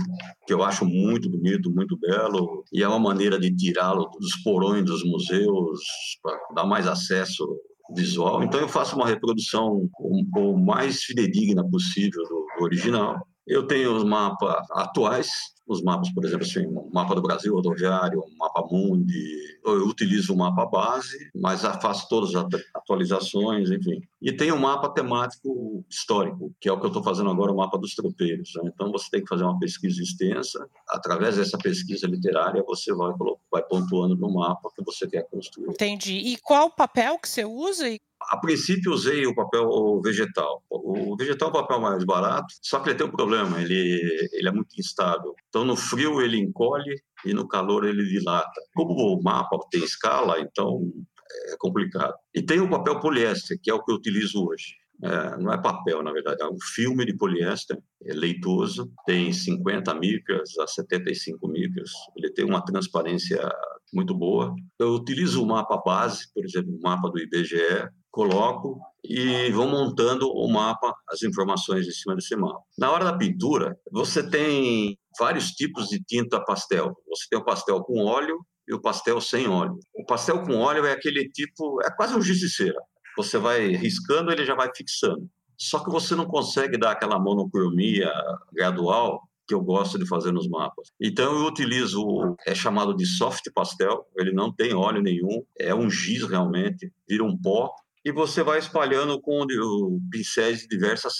que 0.45 0.53
eu 0.53 0.63
acho 0.63 0.85
muito 0.85 1.29
bonito, 1.29 1.71
muito 1.71 1.97
belo, 1.97 2.63
e 2.73 2.83
é 2.83 2.87
uma 2.87 2.99
maneira 2.99 3.39
de 3.39 3.53
tirá-lo 3.55 4.09
dos 4.19 4.35
porões 4.43 4.83
dos 4.83 5.03
museus, 5.03 5.79
para 6.21 6.37
dar 6.55 6.65
mais 6.65 6.87
acesso 6.87 7.47
visual. 7.95 8.43
Então, 8.43 8.59
eu 8.59 8.67
faço 8.67 8.95
uma 8.95 9.07
reprodução 9.07 9.89
o 9.99 10.57
mais 10.57 11.03
fidedigna 11.03 11.67
possível 11.69 12.23
do, 12.23 12.45
do 12.57 12.63
original. 12.63 13.15
Eu 13.45 13.65
tenho 13.65 13.95
os 13.95 14.03
mapas 14.03 14.65
atuais, 14.71 15.29
os 15.65 15.81
mapas, 15.81 16.11
por 16.13 16.25
exemplo, 16.25 16.45
assim, 16.45 16.65
o 16.65 16.89
mapa 16.93 17.15
do 17.15 17.21
Brasil 17.21 17.53
rodoviário, 17.53 18.19
o 18.19 18.37
mapa 18.37 18.65
Mundi, 18.69 19.56
eu 19.69 19.85
utilizo 19.87 20.33
o 20.33 20.37
mapa 20.37 20.65
base, 20.65 21.29
mas 21.35 21.61
faço 21.61 22.07
todas 22.09 22.35
as 22.35 22.45
atualizações, 22.75 23.69
enfim. 23.69 24.01
E 24.21 24.31
tem 24.31 24.51
um 24.51 24.59
mapa 24.59 24.89
temático 24.89 25.85
histórico, 25.89 26.53
que 26.59 26.69
é 26.69 26.71
o 26.71 26.79
que 26.79 26.85
eu 26.85 26.89
estou 26.89 27.03
fazendo 27.03 27.29
agora, 27.29 27.51
o 27.51 27.57
mapa 27.57 27.77
dos 27.77 27.93
tropeiros. 27.95 28.51
Né? 28.55 28.71
Então 28.73 28.91
você 28.91 29.07
tem 29.11 29.21
que 29.21 29.27
fazer 29.29 29.43
uma 29.43 29.59
pesquisa 29.59 30.01
extensa, 30.01 30.67
através 30.89 31.37
dessa 31.37 31.57
pesquisa 31.57 32.07
literária 32.07 32.63
você 32.65 32.93
vai, 32.93 33.13
vai 33.51 33.63
pontuando 33.63 34.15
no 34.15 34.33
mapa 34.33 34.69
que 34.75 34.83
você 34.83 35.07
quer 35.07 35.27
construir. 35.29 35.69
Entendi. 35.69 36.17
E 36.17 36.37
qual 36.37 36.67
o 36.67 36.75
papel 36.75 37.17
que 37.19 37.29
você 37.29 37.45
usa? 37.45 37.85
A 38.19 38.37
princípio 38.37 38.91
usei 38.91 39.25
o 39.25 39.35
papel 39.35 40.01
vegetal. 40.01 40.63
O 40.69 41.15
vegetal 41.15 41.49
é 41.49 41.51
o 41.51 41.53
papel 41.53 41.79
mais 41.79 42.03
barato, 42.03 42.47
só 42.61 42.79
que 42.79 42.89
ele 42.89 42.97
tem 42.97 43.07
um 43.07 43.11
problema, 43.11 43.61
ele, 43.61 44.29
ele 44.33 44.47
é 44.47 44.51
muito 44.51 44.77
instável. 44.77 45.35
Então 45.49 45.63
no 45.63 45.75
frio 45.75 46.19
ele 46.21 46.37
encolhe 46.37 46.95
e 47.25 47.33
no 47.33 47.47
calor 47.47 47.85
ele 47.85 48.05
dilata. 48.05 48.61
Como 48.73 48.93
o 48.93 49.21
mapa 49.21 49.57
tem 49.71 49.83
escala, 49.83 50.39
então 50.39 50.91
é 51.51 51.57
complicado. 51.57 52.13
E 52.33 52.41
tem 52.41 52.59
o 52.59 52.69
papel 52.69 52.99
poliéster, 52.99 53.59
que 53.61 53.69
é 53.69 53.73
o 53.73 53.83
que 53.83 53.91
eu 53.91 53.95
utilizo 53.95 54.45
hoje. 54.45 54.75
É, 55.03 55.37
não 55.37 55.53
é 55.53 55.61
papel, 55.61 56.01
na 56.01 56.11
verdade, 56.11 56.41
é 56.41 56.47
um 56.47 56.57
filme 56.59 57.05
de 57.05 57.15
poliéster, 57.15 57.77
é 58.03 58.13
leitoso, 58.13 58.91
tem 59.05 59.31
50 59.31 59.93
micras 59.93 60.57
a 60.57 60.65
75 60.65 61.47
micras, 61.47 61.91
ele 62.15 62.31
tem 62.33 62.43
uma 62.43 62.65
transparência 62.65 63.39
muito 63.93 64.15
boa. 64.15 64.55
Eu 64.79 64.95
utilizo 64.95 65.43
o 65.43 65.45
mapa 65.45 65.79
base, 65.85 66.31
por 66.33 66.43
exemplo, 66.43 66.75
o 66.75 66.81
mapa 66.81 67.09
do 67.09 67.19
IBGE, 67.19 67.87
coloco 68.17 68.79
e 69.03 69.51
vou 69.51 69.67
montando 69.67 70.27
o 70.27 70.51
mapa, 70.51 70.91
as 71.07 71.21
informações 71.21 71.87
em 71.87 71.91
cima 71.91 72.15
desse 72.15 72.35
mapa. 72.35 72.59
Na 72.75 72.91
hora 72.91 73.05
da 73.05 73.15
pintura, 73.15 73.77
você 73.91 74.27
tem 74.27 74.97
vários 75.19 75.51
tipos 75.51 75.87
de 75.87 76.03
tinta 76.03 76.43
pastel. 76.43 76.97
Você 77.07 77.25
tem 77.29 77.37
o 77.37 77.45
pastel 77.45 77.83
com 77.83 78.03
óleo 78.03 78.43
e 78.67 78.73
o 78.73 78.81
pastel 78.81 79.21
sem 79.21 79.47
óleo. 79.47 79.77
O 79.93 80.03
pastel 80.03 80.41
com 80.41 80.55
óleo 80.55 80.83
é 80.87 80.93
aquele 80.93 81.29
tipo, 81.29 81.79
é 81.83 81.91
quase 81.91 82.15
um 82.15 82.21
giz 82.21 82.39
de 82.39 82.49
cera. 82.49 82.81
Você 83.15 83.37
vai 83.37 83.67
riscando, 83.67 84.31
ele 84.31 84.45
já 84.45 84.55
vai 84.55 84.69
fixando. 84.75 85.29
Só 85.55 85.79
que 85.79 85.91
você 85.91 86.15
não 86.15 86.25
consegue 86.25 86.75
dar 86.77 86.91
aquela 86.91 87.19
monocromia 87.19 88.11
gradual 88.51 89.21
que 89.47 89.53
eu 89.53 89.61
gosto 89.61 89.97
de 89.97 90.07
fazer 90.07 90.31
nos 90.31 90.47
mapas. 90.47 90.89
Então 90.99 91.33
eu 91.39 91.45
utilizo, 91.45 92.35
é 92.45 92.53
chamado 92.53 92.95
de 92.95 93.05
soft 93.05 93.45
pastel, 93.53 94.05
ele 94.17 94.33
não 94.33 94.51
tem 94.51 94.73
óleo 94.73 95.01
nenhum, 95.01 95.43
é 95.57 95.73
um 95.73 95.89
giz 95.89 96.27
realmente, 96.27 96.91
vira 97.07 97.23
um 97.23 97.37
pó 97.37 97.73
e 98.07 98.11
você 98.11 98.41
vai 98.41 98.57
espalhando 98.57 99.19
com 99.19 99.41
o 99.41 99.99
pincéis 100.09 100.61
de 100.61 100.69
diversas. 100.69 101.19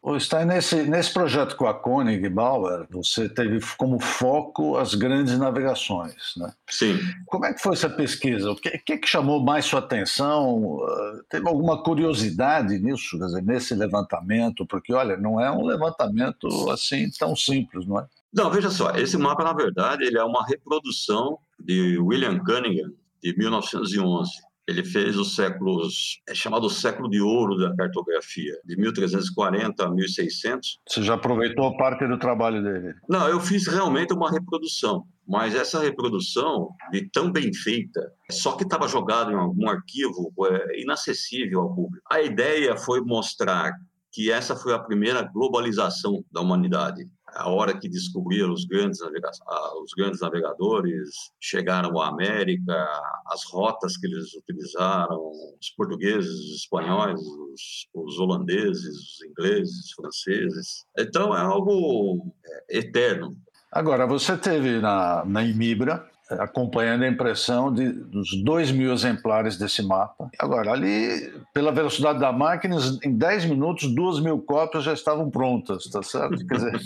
O 0.00 0.16
Stein, 0.20 0.44
nesse, 0.44 0.84
nesse 0.84 1.12
projeto 1.12 1.56
com 1.56 1.66
a 1.66 1.74
Koenig 1.74 2.28
Bauer, 2.28 2.86
você 2.92 3.28
teve 3.28 3.58
como 3.76 3.98
foco 3.98 4.76
as 4.76 4.94
grandes 4.94 5.36
navegações, 5.36 6.14
né? 6.36 6.52
Sim. 6.70 6.96
Como 7.26 7.44
é 7.44 7.52
que 7.52 7.60
foi 7.60 7.72
essa 7.72 7.90
pesquisa? 7.90 8.52
O 8.52 8.54
que, 8.54 8.70
que, 8.78 8.98
que 8.98 9.08
chamou 9.08 9.42
mais 9.42 9.64
sua 9.64 9.80
atenção? 9.80 10.62
Uh, 10.62 11.24
teve 11.28 11.48
alguma 11.48 11.82
curiosidade 11.82 12.78
nisso, 12.78 13.18
quer 13.18 13.24
dizer, 13.24 13.42
nesse 13.42 13.74
levantamento? 13.74 14.64
Porque, 14.64 14.94
olha, 14.94 15.16
não 15.16 15.40
é 15.40 15.50
um 15.50 15.66
levantamento 15.66 16.46
assim 16.70 17.10
tão 17.18 17.34
simples, 17.34 17.84
não 17.84 17.98
é? 17.98 18.06
Não, 18.32 18.48
veja 18.48 18.70
só, 18.70 18.92
esse 18.92 19.18
mapa, 19.18 19.42
na 19.42 19.52
verdade, 19.52 20.04
ele 20.04 20.18
é 20.18 20.24
uma 20.24 20.46
reprodução 20.46 21.36
de 21.58 21.98
William 21.98 22.38
Cunningham, 22.44 22.92
de 23.20 23.36
1911. 23.36 24.51
Ele 24.68 24.84
fez 24.84 25.16
os 25.16 25.34
séculos, 25.34 26.20
é 26.28 26.34
chamado 26.34 26.70
século 26.70 27.10
de 27.10 27.20
ouro 27.20 27.56
da 27.56 27.74
cartografia, 27.74 28.54
de 28.64 28.76
1340 28.76 29.84
a 29.84 29.90
1600. 29.90 30.78
Você 30.88 31.02
já 31.02 31.14
aproveitou 31.14 31.76
parte 31.76 32.06
do 32.06 32.18
trabalho 32.18 32.62
dele? 32.62 32.94
Não, 33.08 33.28
eu 33.28 33.40
fiz 33.40 33.66
realmente 33.66 34.12
uma 34.12 34.30
reprodução, 34.30 35.04
mas 35.26 35.54
essa 35.54 35.80
reprodução, 35.80 36.68
de 36.92 37.08
tão 37.10 37.32
bem 37.32 37.52
feita, 37.52 38.12
só 38.30 38.52
que 38.52 38.62
estava 38.62 38.86
jogado 38.86 39.32
em 39.32 39.36
algum 39.36 39.68
arquivo 39.68 40.32
é, 40.46 40.80
inacessível 40.80 41.62
ao 41.62 41.74
público. 41.74 42.04
A 42.10 42.22
ideia 42.22 42.76
foi 42.76 43.00
mostrar 43.00 43.72
que 44.12 44.30
essa 44.30 44.54
foi 44.54 44.74
a 44.74 44.78
primeira 44.78 45.22
globalização 45.22 46.22
da 46.30 46.40
humanidade 46.40 47.06
a 47.34 47.48
hora 47.48 47.78
que 47.78 47.88
descobriram 47.88 48.52
os 48.52 48.64
grandes, 48.64 49.00
os 49.00 49.92
grandes 49.96 50.20
navegadores, 50.20 51.32
chegaram 51.40 51.98
à 52.00 52.08
América, 52.08 52.74
as 53.26 53.44
rotas 53.44 53.96
que 53.96 54.06
eles 54.06 54.34
utilizaram, 54.34 55.18
os 55.60 55.70
portugueses, 55.76 56.30
os 56.30 56.56
espanhóis, 56.56 57.20
os, 57.20 57.88
os 57.94 58.18
holandeses, 58.18 58.96
os 58.96 59.22
ingleses, 59.22 59.84
os 59.86 59.92
franceses. 59.92 60.86
Então 60.98 61.36
é 61.36 61.40
algo 61.40 62.32
é, 62.44 62.78
eterno. 62.78 63.36
Agora, 63.70 64.06
você 64.06 64.36
teve 64.36 64.80
na, 64.80 65.24
na 65.24 65.42
Imibra, 65.42 66.11
acompanhando 66.30 67.02
a 67.02 67.08
impressão 67.08 67.72
de, 67.72 67.92
dos 67.92 68.30
2 68.42 68.70
mil 68.72 68.92
exemplares 68.92 69.56
desse 69.56 69.82
mapa. 69.82 70.30
Agora, 70.38 70.72
ali, 70.72 71.32
pela 71.52 71.72
velocidade 71.72 72.18
da 72.18 72.32
máquina, 72.32 72.76
em 73.04 73.16
10 73.16 73.46
minutos, 73.46 73.92
2 73.94 74.20
mil 74.20 74.40
cópias 74.40 74.84
já 74.84 74.92
estavam 74.92 75.30
prontas, 75.30 75.84
tá 75.84 76.02
certo? 76.02 76.46
Quer 76.46 76.54
dizer, 76.54 76.80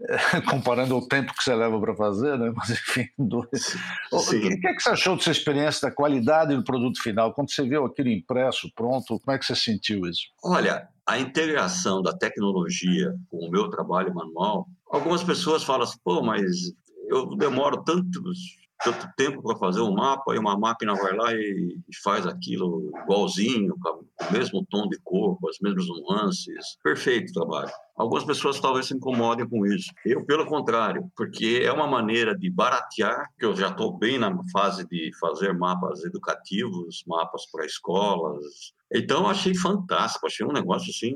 comparando 0.48 0.96
o 0.96 1.06
tempo 1.06 1.34
que 1.34 1.42
você 1.42 1.54
leva 1.54 1.78
para 1.80 1.94
fazer, 1.94 2.38
né? 2.38 2.52
Mas, 2.54 2.70
enfim, 2.70 3.08
dois. 3.18 3.76
O 4.10 4.24
que, 4.24 4.56
que, 4.56 4.66
é 4.66 4.74
que 4.74 4.82
você 4.82 4.90
achou 4.90 5.16
dessa 5.16 5.30
experiência, 5.30 5.88
da 5.88 5.94
qualidade 5.94 6.56
do 6.56 6.64
produto 6.64 7.02
final? 7.02 7.34
Quando 7.34 7.50
você 7.50 7.62
viu 7.62 7.84
aquilo 7.84 8.08
impresso, 8.08 8.70
pronto, 8.74 9.20
como 9.20 9.36
é 9.36 9.38
que 9.38 9.44
você 9.44 9.54
sentiu 9.54 10.06
isso? 10.06 10.22
Olha, 10.42 10.88
a 11.06 11.18
integração 11.18 12.02
da 12.02 12.12
tecnologia 12.12 13.14
com 13.28 13.38
o 13.38 13.50
meu 13.50 13.68
trabalho 13.68 14.14
manual, 14.14 14.66
algumas 14.90 15.22
pessoas 15.22 15.62
falam 15.62 15.82
assim, 15.82 15.98
pô, 16.02 16.22
mas 16.22 16.72
eu 17.10 17.36
demoro 17.36 17.82
tantos, 17.82 18.38
tanto 18.82 19.06
tempo 19.16 19.42
para 19.42 19.58
fazer 19.58 19.80
um 19.80 19.92
mapa 19.92 20.34
e 20.34 20.38
uma 20.38 20.58
máquina 20.58 20.94
vai 20.94 21.14
lá 21.14 21.34
e, 21.34 21.76
faz 22.02 22.26
aquilo 22.26 22.90
igualzinho, 23.02 23.74
com 23.80 24.04
o 24.28 24.32
mesmo 24.32 24.64
tom 24.70 24.88
de 24.88 24.98
cor, 25.02 25.38
com 25.38 25.48
as 25.48 25.58
mesmas 25.60 25.86
nuances. 25.86 26.78
Perfeito 26.82 27.32
trabalho. 27.32 27.70
Algumas 27.96 28.24
pessoas 28.24 28.58
talvez 28.60 28.86
se 28.86 28.94
incomodem 28.94 29.46
com 29.46 29.66
isso. 29.66 29.92
Eu, 30.06 30.24
pelo 30.24 30.46
contrário, 30.46 31.10
porque 31.16 31.60
é 31.62 31.70
uma 31.70 31.86
maneira 31.86 32.36
de 32.36 32.48
baratear, 32.48 33.28
que 33.38 33.44
eu 33.44 33.54
já 33.54 33.68
estou 33.68 33.98
bem 33.98 34.18
na 34.18 34.34
fase 34.50 34.86
de 34.88 35.10
fazer 35.20 35.52
mapas 35.52 36.02
educativos, 36.04 37.04
mapas 37.06 37.44
para 37.50 37.66
escolas, 37.66 38.72
então, 38.92 39.28
achei 39.28 39.54
fantástico, 39.54 40.26
achei 40.26 40.44
um 40.44 40.52
negócio 40.52 40.90
assim. 40.90 41.14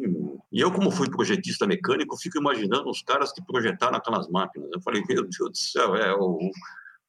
E 0.52 0.60
eu, 0.60 0.70
como 0.70 0.92
fui 0.92 1.10
projetista 1.10 1.66
mecânico, 1.66 2.16
fico 2.16 2.38
imaginando 2.38 2.88
os 2.88 3.02
caras 3.02 3.32
que 3.32 3.44
projetaram 3.44 3.96
aquelas 3.96 4.28
máquinas. 4.28 4.70
Eu 4.72 4.80
falei, 4.80 5.02
meu 5.08 5.22
Deus 5.22 5.50
do 5.50 5.56
céu, 5.56 5.96
é 5.96 6.14
o. 6.14 6.38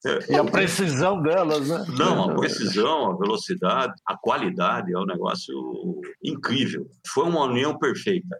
É, 0.04 0.32
e 0.32 0.36
a 0.36 0.44
precisão 0.44 1.22
delas, 1.22 1.68
né? 1.68 1.84
Não, 1.96 2.30
a 2.30 2.34
precisão, 2.34 3.12
a 3.12 3.16
velocidade, 3.16 3.94
a 4.06 4.16
qualidade 4.16 4.92
é 4.92 4.98
um 4.98 5.06
negócio 5.06 5.54
incrível. 6.22 6.86
Foi 7.06 7.24
uma 7.24 7.44
união 7.44 7.78
perfeita. 7.78 8.36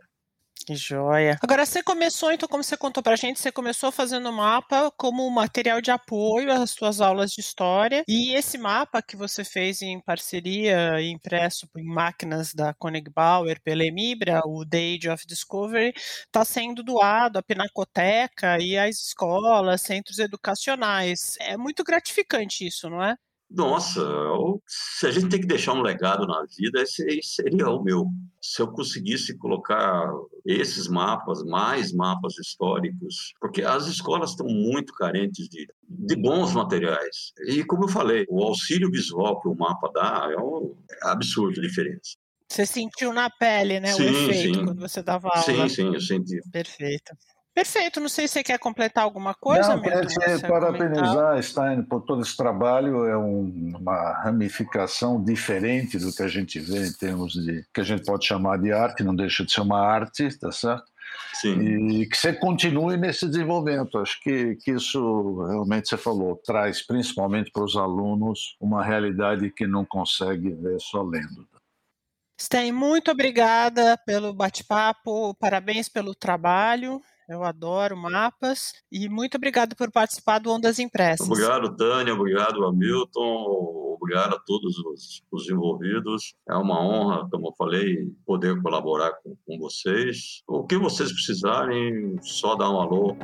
Que 0.67 0.75
joia. 0.75 1.39
Agora, 1.41 1.65
você 1.65 1.81
começou, 1.81 2.33
então, 2.33 2.49
como 2.49 2.65
você 2.65 2.77
contou 2.77 3.01
pra 3.01 3.15
gente, 3.15 3.39
você 3.39 3.53
começou 3.53 3.93
fazendo 3.93 4.29
o 4.29 4.33
mapa 4.33 4.91
como 4.97 5.31
material 5.31 5.81
de 5.81 5.93
apoio 5.93 6.51
às 6.51 6.73
suas 6.73 7.01
aulas 7.01 7.31
de 7.31 7.41
história. 7.41 8.03
E 8.09 8.35
esse 8.35 8.59
mapa 8.59 9.01
que 9.01 9.15
você 9.15 9.45
fez 9.45 9.81
em 9.81 10.01
parceria, 10.01 11.01
impresso 11.01 11.69
em 11.77 11.85
máquinas 11.85 12.53
da 12.53 12.75
Koenig 12.75 13.09
Bauer 13.09 13.63
pela 13.63 13.85
Emibra, 13.85 14.41
o 14.45 14.67
The 14.67 14.97
Age 14.97 15.09
of 15.09 15.25
Discovery, 15.25 15.93
está 15.95 16.45
sendo 16.45 16.83
doado 16.83 17.39
à 17.39 17.43
Pinacoteca 17.45 18.59
e 18.61 18.77
às 18.77 18.97
escolas, 18.97 19.83
centros 19.83 20.19
educacionais. 20.19 21.37
É 21.39 21.57
muito 21.57 21.85
gratificante 21.85 22.67
isso, 22.67 22.91
não 22.91 23.05
é? 23.05 23.17
Nossa, 23.51 24.03
se 24.67 25.07
a 25.07 25.11
gente 25.11 25.29
tem 25.29 25.41
que 25.41 25.47
deixar 25.47 25.73
um 25.73 25.81
legado 25.81 26.27
na 26.27 26.45
vida, 26.59 26.83
esse 26.83 27.21
seria 27.23 27.71
o 27.71 27.83
meu. 27.83 28.07
Se 28.41 28.61
eu 28.61 28.69
conseguisse 28.69 29.39
colocar 29.39 30.13
esses 30.45 30.89
mapas, 30.89 31.43
mais 31.45 31.93
mapas 31.93 32.37
históricos, 32.39 33.33
porque 33.41 33.63
as 33.63 33.87
escolas 33.87 34.31
estão 34.31 34.47
muito 34.47 34.93
carentes 34.95 35.49
de, 35.49 35.67
de 35.89 36.17
bons 36.17 36.53
materiais. 36.53 37.33
E, 37.49 37.65
como 37.65 37.85
eu 37.85 37.89
falei, 37.89 38.27
o 38.29 38.43
auxílio 38.43 38.91
visual 38.91 39.41
que 39.41 39.49
o 39.49 39.55
mapa 39.55 39.91
dá 39.95 40.29
é 40.31 40.37
um 40.37 40.77
é 40.91 41.09
absurdo 41.09 41.61
a 41.61 41.63
diferença. 41.63 42.17
Você 42.49 42.65
sentiu 42.65 43.13
na 43.13 43.29
pele, 43.29 43.81
né, 43.81 43.93
sim, 43.93 44.05
o 44.05 44.09
efeito 44.09 44.59
sim. 44.59 44.65
quando 44.65 44.81
você 44.81 45.03
dava 45.03 45.29
aula. 45.29 45.43
Sim, 45.43 45.69
sim, 45.69 45.95
eu 45.95 46.01
senti. 46.01 46.41
Perfeito. 46.53 47.13
Perfeito, 47.57 48.01
não 48.01 48.09
sei 48.11 48.29
se 48.29 48.35
você 48.35 48.43
quer 48.43 48.59
completar 48.59 49.03
alguma 49.03 49.33
coisa, 49.33 49.75
Não, 49.75 49.81
queria 49.81 50.05
te 50.05 50.47
parabenizar, 50.47 51.43
Stein, 51.43 51.83
por 51.85 52.03
todo 52.03 52.21
esse 52.21 52.37
trabalho, 52.37 53.07
é 53.07 53.17
um, 53.17 53.73
uma 53.81 54.13
ramificação 54.13 55.25
diferente 55.25 55.97
do 55.97 56.13
que 56.13 56.23
a 56.23 56.29
gente 56.29 56.61
vê 56.61 56.87
em 56.87 56.93
termos 56.93 57.33
de, 57.33 57.65
que 57.73 57.81
a 57.81 57.83
gente 57.83 58.05
pode 58.05 58.27
chamar 58.27 58.59
de 58.59 58.75
arte, 58.75 59.03
não 59.03 59.17
deixa 59.17 59.43
de 59.43 59.51
ser 59.51 59.63
uma 59.63 59.81
arte, 59.81 60.39
tá 60.39 60.53
certo? 60.53 60.85
Sim. 61.33 61.59
E 62.03 62.07
que 62.07 62.19
você 62.19 62.35
continue 62.35 62.99
nesse 62.99 63.27
desenvolvimento. 63.27 63.97
Acho 63.97 64.21
que, 64.21 64.57
que 64.57 64.73
isso 64.73 65.43
realmente 65.47 65.89
você 65.89 65.97
falou, 65.97 66.37
traz 66.45 66.87
principalmente 66.87 67.51
para 67.51 67.65
os 67.65 67.75
alunos 67.75 68.55
uma 68.61 68.85
realidade 68.85 69.51
que 69.51 69.67
não 69.67 69.83
consegue 69.83 70.51
ver 70.51 70.79
só 70.79 71.01
lendo. 71.01 71.49
Stein, 72.39 72.71
muito 72.71 73.11
obrigada 73.11 73.97
pelo 74.05 74.35
bate-papo, 74.35 75.35
parabéns 75.37 75.89
pelo 75.89 76.15
trabalho. 76.15 77.01
Eu 77.29 77.43
adoro 77.43 77.97
mapas 77.97 78.73
e 78.91 79.09
muito 79.09 79.37
obrigado 79.37 79.75
por 79.75 79.91
participar 79.91 80.39
do 80.39 80.51
Ondas 80.51 80.79
Impressas. 80.79 81.27
Obrigado, 81.27 81.77
Tânia, 81.77 82.15
obrigado, 82.15 82.65
Hamilton, 82.65 83.97
obrigado 84.01 84.35
a 84.35 84.39
todos 84.39 84.79
os, 84.79 85.23
os 85.33 85.51
envolvidos. 85.51 86.35
É 86.49 86.55
uma 86.55 86.81
honra, 86.81 87.29
como 87.29 87.49
eu 87.49 87.55
falei, 87.59 88.13
poder 88.25 88.61
colaborar 88.63 89.13
com, 89.23 89.37
com 89.45 89.59
vocês. 89.59 90.43
O 90.47 90.65
que 90.65 90.79
vocês 90.79 91.13
precisarem, 91.13 92.17
só 92.23 92.55
dá 92.55 92.71
um 92.71 92.81
alô. 92.81 93.17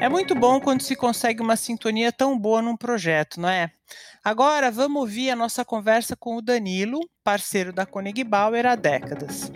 É 0.00 0.08
muito 0.08 0.34
bom 0.34 0.60
quando 0.60 0.80
se 0.80 0.96
consegue 0.96 1.42
uma 1.42 1.56
sintonia 1.56 2.10
tão 2.10 2.38
boa 2.38 2.62
num 2.62 2.76
projeto, 2.76 3.40
não 3.40 3.48
é? 3.48 3.70
Agora 4.24 4.70
vamos 4.70 5.02
ouvir 5.02 5.30
a 5.30 5.36
nossa 5.36 5.64
conversa 5.64 6.16
com 6.16 6.36
o 6.36 6.42
Danilo, 6.42 7.00
parceiro 7.22 7.72
da 7.72 7.84
Koenig 7.84 8.24
Bauer 8.24 8.64
há 8.64 8.76
décadas. 8.76 9.50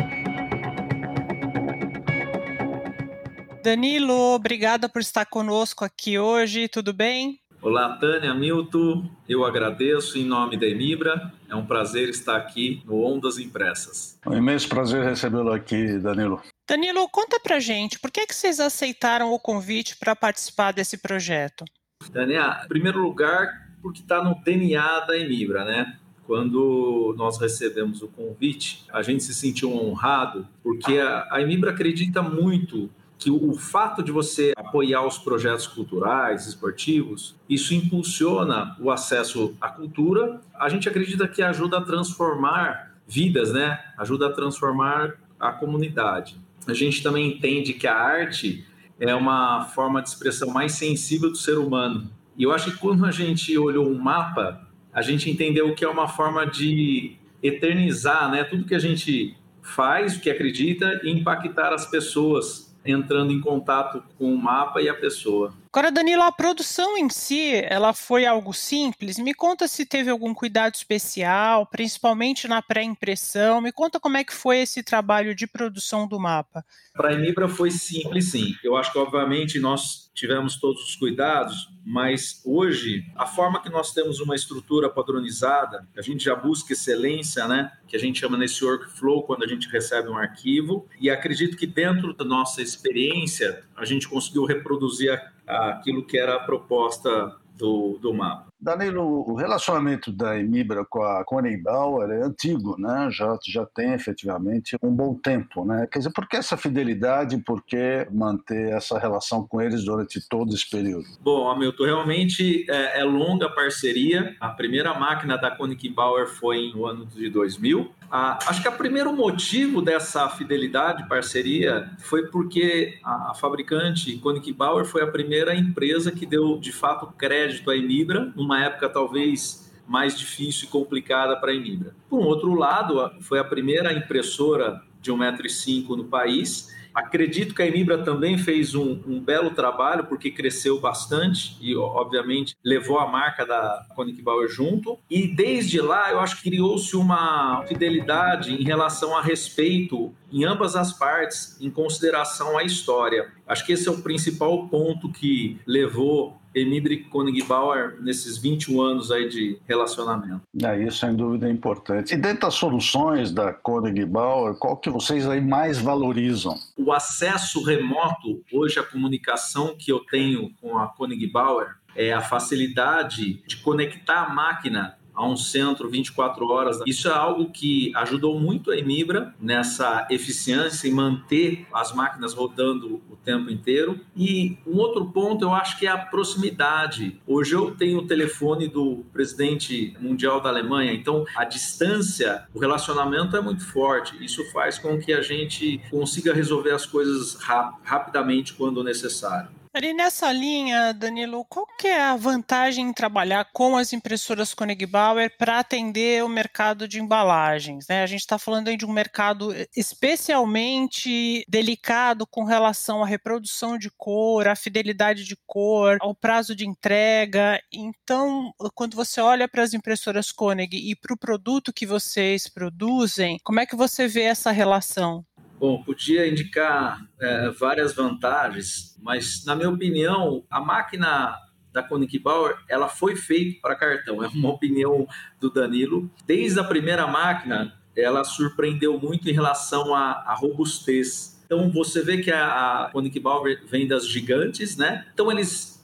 Danilo, 3.62 4.35
obrigada 4.35 4.88
por 4.88 5.00
estar 5.00 5.25
conosco 5.25 5.85
aqui 5.85 6.19
hoje, 6.19 6.66
tudo 6.66 6.92
bem? 6.92 7.38
Olá, 7.61 7.97
Tânia, 7.97 8.35
Milton, 8.35 9.09
eu 9.28 9.45
agradeço 9.45 10.19
em 10.19 10.25
nome 10.25 10.57
da 10.57 10.66
Emibra, 10.66 11.33
é 11.49 11.54
um 11.54 11.64
prazer 11.64 12.09
estar 12.09 12.37
aqui 12.37 12.83
no 12.85 13.00
Ondas 13.04 13.38
Impressas. 13.38 14.19
É 14.26 14.28
um 14.28 14.37
imenso 14.37 14.69
prazer 14.69 15.04
recebê-lo 15.04 15.52
aqui, 15.52 15.97
Danilo. 15.99 16.42
Danilo, 16.69 17.09
conta 17.09 17.38
pra 17.38 17.61
gente, 17.61 18.00
por 18.00 18.11
que, 18.11 18.26
que 18.26 18.35
vocês 18.35 18.59
aceitaram 18.59 19.33
o 19.33 19.38
convite 19.38 19.97
para 19.97 20.16
participar 20.16 20.73
desse 20.73 20.99
projeto? 20.99 21.64
Tânia, 22.12 22.62
em 22.64 22.69
primeiro 22.69 23.00
lugar, 23.00 23.71
porque 23.81 24.00
está 24.00 24.25
no 24.25 24.35
DNA 24.42 25.00
da 25.07 25.16
Emibra, 25.16 25.64
né? 25.64 25.99
quando 26.26 27.14
nós 27.19 27.38
recebemos 27.38 28.00
o 28.00 28.09
convite, 28.09 28.85
a 28.92 29.02
gente 29.02 29.23
se 29.23 29.35
sentiu 29.35 29.75
honrado, 29.75 30.49
porque 30.62 30.99
a, 30.99 31.28
a 31.31 31.42
Emibra 31.42 31.73
acredita 31.73 32.23
muito 32.23 32.88
que 33.23 33.31
o 33.31 33.55
fato 33.55 34.02
de 34.02 34.11
você 34.11 34.52
apoiar 34.57 35.07
os 35.07 35.19
projetos 35.19 35.67
culturais, 35.67 36.47
esportivos, 36.47 37.37
isso 37.49 37.75
impulsiona 37.75 38.76
o 38.81 38.91
acesso 38.91 39.57
à 39.61 39.69
cultura. 39.69 40.41
A 40.59 40.69
gente 40.69 40.88
acredita 40.88 41.29
que 41.29 41.43
ajuda 41.43 41.79
a 41.79 41.81
transformar 41.81 42.93
vidas, 43.07 43.52
né? 43.52 43.79
Ajuda 43.99 44.26
a 44.26 44.33
transformar 44.33 45.14
a 45.38 45.52
comunidade. 45.52 46.37
A 46.67 46.75
gente 46.75 47.02
também 47.02 47.29
entende 47.33 47.73
que 47.73 47.87
a 47.87 47.97
arte 47.97 48.67
é 48.99 49.14
uma 49.14 49.64
forma 49.64 50.00
de 50.00 50.09
expressão 50.09 50.50
mais 50.50 50.73
sensível 50.73 51.31
do 51.31 51.37
ser 51.37 51.59
humano. 51.59 52.11
E 52.37 52.45
eu 52.45 52.52
acho 52.52 52.71
que 52.71 52.79
quando 52.79 53.05
a 53.05 53.11
gente 53.11 53.57
olhou 53.59 53.87
um 53.88 53.99
mapa, 53.99 54.67
a 54.93 55.02
gente 55.02 55.29
entendeu 55.29 55.75
que 55.75 55.85
é 55.85 55.88
uma 55.88 56.09
forma 56.09 56.47
de 56.47 57.17
eternizar, 57.43 58.31
né, 58.31 58.45
tudo 58.45 58.64
que 58.64 58.75
a 58.75 58.79
gente 58.79 59.37
faz, 59.61 60.17
o 60.17 60.21
que 60.21 60.31
acredita 60.31 61.00
e 61.02 61.11
impactar 61.11 61.73
as 61.73 61.87
pessoas 61.87 62.72
entrando 62.84 63.32
em 63.32 63.40
contato 63.40 64.02
com 64.18 64.32
o 64.32 64.38
mapa 64.38 64.80
e 64.80 64.88
a 64.88 64.94
pessoa. 64.94 65.52
Agora, 65.75 65.91
Danilo, 65.91 66.21
a 66.21 66.31
produção 66.31 66.99
em 66.99 67.09
si, 67.09 67.50
ela 67.64 67.95
foi 67.95 68.26
algo 68.26 68.52
simples? 68.52 69.19
Me 69.19 69.33
conta 69.33 69.67
se 69.67 69.87
teve 69.87 70.11
algum 70.11 70.35
cuidado 70.35 70.75
especial, 70.75 71.64
principalmente 71.64 72.47
na 72.47 72.61
pré-impressão. 72.61 73.59
Me 73.59 73.73
conta 73.73 73.99
como 73.99 74.19
é 74.19 74.23
que 74.23 74.35
foi 74.35 74.59
esse 74.59 74.83
trabalho 74.83 75.35
de 75.35 75.47
produção 75.47 76.07
do 76.07 76.21
mapa. 76.21 76.62
Para 76.93 77.09
a 77.09 77.14
Emibra 77.14 77.49
foi 77.49 77.71
simples, 77.71 78.33
sim. 78.33 78.55
Eu 78.62 78.76
acho 78.76 78.93
que, 78.93 78.99
obviamente, 78.99 79.59
nós 79.59 80.11
tivemos 80.14 80.57
todos 80.57 80.83
os 80.83 80.95
cuidados, 80.95 81.71
mas 81.87 82.43
hoje, 82.45 83.02
a 83.17 83.25
forma 83.25 83.62
que 83.62 83.71
nós 83.71 83.95
temos 83.95 84.21
uma 84.21 84.35
estrutura 84.35 84.91
padronizada, 84.91 85.88
a 85.97 86.02
gente 86.02 86.25
já 86.25 86.35
busca 86.35 86.75
excelência, 86.75 87.49
né? 87.49 87.73
Que 87.88 87.97
a 87.97 87.99
gente 87.99 88.21
chama 88.21 88.37
nesse 88.37 88.62
workflow 88.62 89.23
quando 89.23 89.43
a 89.43 89.49
gente 89.49 89.71
recebe 89.71 90.11
um 90.11 90.19
arquivo, 90.19 90.87
e 91.00 91.09
acredito 91.09 91.57
que 91.57 91.67
dentro 91.67 92.12
da 92.12 92.26
nossa 92.26 92.61
experiência, 92.61 93.64
a 93.75 93.87
gente 93.87 94.07
conseguiu 94.07 94.45
reproduzir 94.45 95.11
aquilo 95.52 96.04
que 96.04 96.18
era 96.18 96.37
a 96.37 96.40
proposta 96.40 97.37
do, 97.56 97.99
do 98.00 98.12
mapa. 98.12 98.52
Danilo, 98.61 99.28
o 99.28 99.35
relacionamento 99.35 100.12
da 100.12 100.38
Emibra 100.38 100.85
com 100.88 101.02
a 101.02 101.25
Coney 101.25 101.56
Bauer 101.56 102.11
é 102.11 102.23
antigo, 102.23 102.76
né? 102.78 103.09
já, 103.11 103.37
já 103.44 103.66
tem 103.66 103.92
efetivamente 103.92 104.76
um 104.80 104.90
bom 104.94 105.14
tempo. 105.14 105.64
Né? 105.64 105.88
Quer 105.90 105.99
dizer, 105.99 106.12
por 106.12 106.28
que 106.28 106.37
essa 106.37 106.56
fidelidade, 106.56 107.37
por 107.38 107.61
que 107.64 108.06
manter 108.12 108.73
essa 108.73 108.99
relação 109.00 109.44
com 109.47 109.61
eles 109.61 109.85
durante 109.85 110.21
todo 110.28 110.54
esse 110.54 110.68
período? 110.71 111.06
Bom, 111.21 111.50
Hamilton, 111.50 111.85
realmente 111.85 112.64
é, 112.71 113.00
é 113.00 113.04
longa 113.04 113.47
a 113.47 113.50
parceria. 113.50 114.37
A 114.40 114.50
primeira 114.50 114.94
máquina 114.94 115.37
da 115.37 115.50
Koenig 115.50 115.88
Bauer 115.88 116.28
foi 116.28 116.71
no 116.73 116.87
ano 116.87 117.04
de 117.04 117.28
2000. 117.28 117.90
Acho 118.12 118.61
que 118.61 118.69
o 118.69 118.73
primeiro 118.73 119.11
motivo 119.11 119.81
dessa 119.81 120.28
fidelidade, 120.28 121.09
parceria, 121.09 121.90
foi 121.99 122.26
porque 122.26 122.99
a, 123.02 123.33
fabricante 123.33 124.19
Koenig 124.19 124.52
Bauer 124.52 124.85
foi 124.85 125.02
a 125.02 125.07
primeira 125.07 125.54
empresa 125.54 126.12
que 126.12 126.26
deu, 126.26 126.59
de 126.59 126.73
fato, 126.73 127.07
crédito 127.16 127.71
à 127.71 127.76
Emibra, 127.76 128.31
numa 128.37 128.62
época 128.62 128.90
talvez 128.90 129.73
mais 129.88 130.14
difícil 130.19 130.69
e 130.69 130.71
complicada 130.71 131.37
para 131.37 131.52
a 131.52 131.54
Emibra. 131.54 131.95
Por 132.11 132.21
um 132.21 132.25
outro 132.25 132.54
lado, 132.54 133.11
foi 133.23 133.38
a 133.38 133.45
primeira 133.45 133.95
impressora 133.95 134.83
de 135.00 135.11
1,5m 135.11 135.97
no 135.97 136.04
país 136.04 136.69
Acredito 136.94 137.54
que 137.54 137.62
a 137.62 137.66
Emibra 137.66 137.99
também 137.99 138.37
fez 138.37 138.75
um, 138.75 139.00
um, 139.06 139.20
belo 139.20 139.50
trabalho, 139.50 140.04
porque 140.04 140.30
cresceu 140.30 140.80
bastante 140.80 141.56
e, 141.61 141.76
obviamente, 141.76 142.54
levou 142.64 142.99
a 142.99 143.06
marca 143.06 143.46
da 143.46 143.87
Koenig 143.94 144.20
Bauer 144.20 144.49
junto. 144.49 144.99
E 145.11 145.26
desde 145.26 145.80
lá, 145.80 146.11
eu 146.11 146.20
acho 146.20 146.37
que 146.37 146.50
criou-se 146.50 146.94
uma 146.96 147.64
fidelidade 147.66 148.52
em 148.52 148.62
relação 148.62 149.16
a 149.16 149.22
respeito 149.22 150.12
em 150.30 150.44
ambas 150.44 150.75
as 150.75 150.92
partes, 150.92 151.61
em 151.61 151.70
consideração 151.70 152.56
à 152.58 152.64
história. 152.64 153.30
Acho 153.47 153.64
que 153.67 153.73
esse 153.73 153.88
é 153.88 153.90
o 153.90 154.02
principal 154.02 154.67
ponto 154.69 155.10
que 155.10 155.60
levou 155.67 156.42
Emibra 156.54 156.93
e 156.93 156.99
Koenig 157.04 157.43
Bauer 157.43 157.97
nesses 158.00 158.38
21 158.38 158.80
anos 158.80 159.10
aí 159.10 159.28
de 159.28 159.58
relacionamento. 159.69 160.43
É, 160.62 160.82
isso 160.82 160.99
sem 160.99 161.15
dúvida 161.15 161.49
é 161.49 161.50
importante. 161.50 162.15
E 162.15 162.17
dentro 162.17 162.43
das 162.43 162.54
soluções 162.54 163.32
da 163.32 163.52
Koenig 163.52 164.04
Bauer, 164.04 164.54
qual 164.54 164.76
que 164.76 164.91
vocês 164.91 165.26
aí 165.28 165.41
mais 165.41 165.78
valorizam? 165.78 166.56
O 166.76 166.93
acesso 166.93 167.62
remoto, 167.65 168.43
hoje 168.52 168.78
a 168.78 168.82
comunicação 168.82 169.75
que 169.78 169.91
eu 169.91 170.00
tenho 170.00 170.50
com 170.60 170.78
a 170.78 170.88
Koenig 170.88 171.26
Bauer 171.30 171.76
é 171.95 172.12
a 172.12 172.21
facilidade 172.21 173.43
de 173.47 173.56
conectar 173.58 174.23
a 174.23 174.28
máquina 174.30 174.97
a 175.14 175.26
um 175.26 175.36
centro 175.36 175.88
24 175.88 176.46
horas. 176.48 176.80
Isso 176.86 177.08
é 177.08 177.12
algo 177.12 177.50
que 177.50 177.92
ajudou 177.96 178.38
muito 178.38 178.70
a 178.70 178.76
Emibra 178.76 179.34
nessa 179.40 180.06
eficiência 180.10 180.88
em 180.88 180.92
manter 180.92 181.66
as 181.72 181.92
máquinas 181.92 182.34
rodando 182.34 183.02
o 183.10 183.16
tempo 183.16 183.50
inteiro. 183.50 184.00
E 184.16 184.58
um 184.66 184.78
outro 184.78 185.06
ponto 185.06 185.44
eu 185.44 185.52
acho 185.52 185.78
que 185.78 185.86
é 185.86 185.90
a 185.90 185.98
proximidade. 185.98 187.20
Hoje 187.26 187.54
eu 187.54 187.72
tenho 187.72 187.98
o 187.98 188.06
telefone 188.06 188.68
do 188.68 189.04
presidente 189.12 189.96
mundial 190.00 190.40
da 190.40 190.48
Alemanha, 190.48 190.92
então 190.92 191.25
a 191.36 191.44
distância, 191.44 192.46
o 192.54 192.58
relacionamento 192.58 193.36
é 193.36 193.40
muito 193.40 193.64
forte. 193.64 194.22
Isso 194.25 194.44
faz 194.52 194.78
com 194.78 194.98
que 194.98 195.12
a 195.12 195.20
gente 195.20 195.80
consiga 195.90 196.32
resolver 196.32 196.70
as 196.70 196.86
coisas 196.86 197.34
rap 197.36 197.75
rapidamente 197.84 198.54
quando 198.54 198.82
necessário. 198.82 199.61
Ali 199.75 199.95
nessa 199.95 200.30
linha, 200.30 200.93
Danilo, 200.93 201.47
qual 201.47 201.67
que 201.78 201.89
é 201.89 201.99
a 201.99 202.15
vantagem 202.15 202.89
em 202.89 202.93
trabalhar 202.93 203.49
com 203.54 203.75
as 203.75 203.95
impressoras 203.95 204.52
Koenig 204.52 204.85
Bauer 204.85 205.35
para 205.39 205.61
atender 205.61 206.23
o 206.23 206.28
mercado 206.28 206.87
de 206.87 207.00
embalagens? 207.00 207.87
Né? 207.89 208.02
A 208.02 208.06
gente 208.06 208.21
está 208.21 208.39
falando 208.39 208.69
aí 208.69 208.76
de 208.76 208.85
um 208.85 208.93
mercado 208.93 209.54
especialmente 209.75 211.43
delicado 211.49 212.26
com 212.26 212.45
relação 212.45 213.02
à 213.02 213.06
reprodução 213.06 213.78
de 213.78 213.91
cor, 213.97 214.47
à 214.47 214.54
fidelidade 214.54 215.25
de 215.25 215.39
cor, 215.47 215.97
ao 216.02 216.15
prazo 216.15 216.54
de 216.54 216.69
entrega. 216.69 217.58
Então, 217.73 218.52
quando 218.75 218.95
você 218.95 219.23
olha 219.23 219.49
para 219.49 219.63
as 219.63 219.73
impressoras 219.73 220.30
Koenig 220.30 220.76
e 220.76 220.95
para 220.95 221.15
o 221.15 221.19
produto 221.19 221.73
que 221.73 221.87
vocês 221.87 222.47
produzem, 222.47 223.39
como 223.43 223.61
é 223.61 223.65
que 223.65 223.75
você 223.75 224.06
vê 224.06 224.25
essa 224.25 224.50
relação? 224.50 225.25
Bom, 225.62 225.80
podia 225.80 226.26
indicar 226.26 227.08
é, 227.20 227.48
várias 227.50 227.94
vantagens, 227.94 228.98
mas 229.00 229.44
na 229.46 229.54
minha 229.54 229.70
opinião, 229.70 230.44
a 230.50 230.60
máquina 230.60 231.38
da 231.72 231.84
Koenig 231.84 232.18
Bauer, 232.18 232.56
ela 232.68 232.88
foi 232.88 233.14
feita 233.14 233.60
para 233.62 233.76
cartão. 233.76 234.25
É 234.25 234.26
uma 234.26 234.48
opinião 234.50 235.06
do 235.38 235.52
Danilo. 235.52 236.10
Desde 236.26 236.58
a 236.58 236.64
primeira 236.64 237.06
máquina, 237.06 237.80
ela 237.96 238.25
surpreendeu 238.25 238.98
muito 238.98 239.30
em 239.30 239.32
relação 239.32 239.94
à, 239.94 240.25
à 240.26 240.34
robustez. 240.34 241.40
Então 241.46 241.70
você 241.70 242.02
vê 242.02 242.18
que 242.18 242.32
a, 242.32 242.86
a 242.86 242.90
Koenig 242.90 243.20
Bauer 243.20 243.64
vem 243.64 243.86
das 243.86 244.08
gigantes, 244.08 244.76
né? 244.76 245.06
Então 245.14 245.30
eles, 245.30 245.80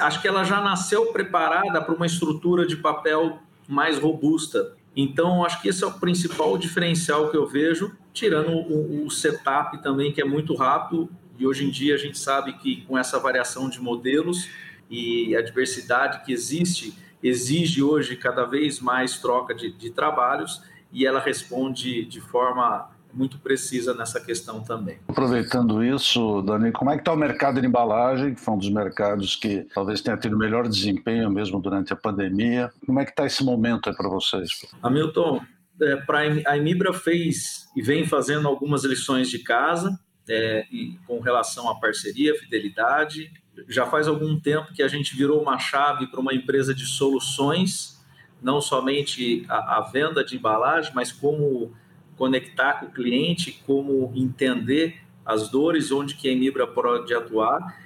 acho 0.00 0.20
que 0.20 0.26
ela 0.26 0.42
já 0.42 0.60
nasceu 0.60 1.12
preparada 1.12 1.80
para 1.80 1.94
uma 1.94 2.06
estrutura 2.06 2.66
de 2.66 2.78
papel 2.78 3.38
mais 3.68 3.96
robusta. 3.96 4.74
Então, 4.96 5.44
acho 5.44 5.62
que 5.62 5.68
esse 5.68 5.84
é 5.84 5.86
o 5.86 6.00
principal 6.00 6.58
diferencial 6.58 7.30
que 7.30 7.36
eu 7.36 7.46
vejo, 7.46 7.96
tirando 8.12 8.50
o, 8.50 9.06
o, 9.06 9.10
setup 9.10 9.82
também, 9.82 10.12
que 10.12 10.20
é 10.20 10.24
muito 10.24 10.54
rápido. 10.54 11.08
E 11.38 11.46
hoje 11.46 11.64
em 11.64 11.70
dia 11.70 11.94
a 11.94 11.98
gente 11.98 12.18
sabe 12.18 12.52
que 12.54 12.82
com 12.82 12.98
essa 12.98 13.18
variação 13.18 13.68
de 13.68 13.80
modelos 13.80 14.48
e 14.90 15.34
a 15.36 15.42
diversidade 15.42 16.24
que 16.24 16.32
existe, 16.32 16.94
exige 17.22 17.82
hoje 17.82 18.16
cada 18.16 18.44
vez 18.44 18.80
mais 18.80 19.18
troca 19.18 19.54
de, 19.54 19.72
de 19.72 19.90
trabalhos 19.90 20.62
e 20.92 21.06
ela 21.06 21.20
responde 21.20 22.04
de 22.04 22.20
forma 22.20 22.90
muito 23.12 23.38
precisa 23.38 23.94
nessa 23.94 24.20
questão 24.20 24.60
também. 24.60 24.98
Aproveitando 25.08 25.82
isso, 25.84 26.42
Dani, 26.42 26.72
como 26.72 26.90
é 26.90 26.94
que 26.94 27.00
está 27.00 27.12
o 27.12 27.16
mercado 27.16 27.60
de 27.60 27.66
embalagem, 27.66 28.34
que 28.34 28.40
foi 28.40 28.54
um 28.54 28.58
dos 28.58 28.70
mercados 28.70 29.36
que 29.36 29.66
talvez 29.74 30.00
tenha 30.00 30.16
tido 30.16 30.36
melhor 30.36 30.68
desempenho 30.68 31.30
mesmo 31.30 31.60
durante 31.60 31.92
a 31.92 31.96
pandemia? 31.96 32.72
Como 32.86 33.00
é 33.00 33.04
que 33.04 33.10
está 33.10 33.26
esse 33.26 33.44
momento 33.44 33.88
aí 33.88 33.96
para 33.96 34.08
vocês? 34.08 34.50
Hamilton, 34.82 35.40
é, 35.82 35.96
pra, 35.96 36.20
a 36.46 36.56
Emibra 36.56 36.92
fez 36.92 37.68
e 37.76 37.82
vem 37.82 38.06
fazendo 38.06 38.46
algumas 38.48 38.84
lições 38.84 39.28
de 39.28 39.38
casa 39.38 39.98
é, 40.28 40.66
com 41.06 41.20
relação 41.20 41.68
à 41.68 41.74
parceria, 41.78 42.34
fidelidade. 42.38 43.30
Já 43.68 43.86
faz 43.86 44.06
algum 44.08 44.38
tempo 44.38 44.72
que 44.72 44.82
a 44.82 44.88
gente 44.88 45.16
virou 45.16 45.42
uma 45.42 45.58
chave 45.58 46.06
para 46.06 46.20
uma 46.20 46.34
empresa 46.34 46.74
de 46.74 46.86
soluções, 46.86 48.00
não 48.42 48.60
somente 48.60 49.44
a, 49.48 49.78
a 49.78 49.80
venda 49.82 50.24
de 50.24 50.36
embalagem, 50.36 50.92
mas 50.94 51.12
como 51.12 51.72
conectar 52.16 52.74
com 52.74 52.86
o 52.86 52.90
cliente, 52.90 53.62
como 53.66 54.12
entender 54.14 55.00
as 55.24 55.48
dores, 55.48 55.90
onde 55.90 56.14
que 56.14 56.28
a 56.28 56.32
Emibra 56.32 56.66
pode 56.66 57.14
atuar. 57.14 57.78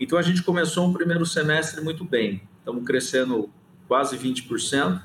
Então 0.00 0.18
a 0.18 0.22
gente 0.22 0.42
começou 0.42 0.86
um 0.86 0.92
primeiro 0.92 1.24
semestre 1.26 1.80
muito 1.80 2.04
bem. 2.04 2.42
Estamos 2.58 2.84
crescendo 2.84 3.50
quase 3.86 4.16
20%. 4.16 5.02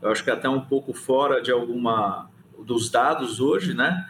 Eu 0.00 0.10
acho 0.10 0.22
que 0.22 0.30
até 0.30 0.48
um 0.48 0.60
pouco 0.60 0.92
fora 0.92 1.42
de 1.42 1.50
alguma 1.50 2.30
dos 2.58 2.90
dados 2.90 3.40
hoje, 3.40 3.74
né? 3.74 4.08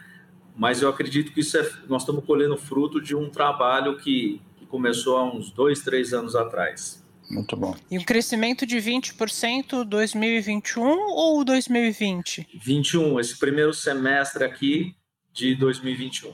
Mas 0.55 0.81
eu 0.81 0.89
acredito 0.89 1.31
que 1.31 1.41
isso 1.41 1.57
é, 1.57 1.69
nós 1.87 2.01
estamos 2.01 2.25
colhendo 2.25 2.57
fruto 2.57 2.99
de 2.99 3.15
um 3.15 3.29
trabalho 3.29 3.97
que, 3.97 4.41
que 4.57 4.65
começou 4.65 5.17
há 5.17 5.23
uns 5.23 5.51
dois, 5.51 5.81
três 5.81 6.13
anos 6.13 6.35
atrás. 6.35 7.05
Muito 7.29 7.55
bom. 7.57 7.75
E 7.91 7.97
um 7.97 8.03
crescimento 8.03 8.65
de 8.65 8.77
20% 8.77 9.83
2021 9.83 10.81
ou 10.81 11.43
2020? 11.43 12.47
21, 12.55 13.19
esse 13.19 13.37
primeiro 13.37 13.73
semestre 13.73 14.43
aqui 14.43 14.95
de 15.33 15.53
2021. 15.55 16.33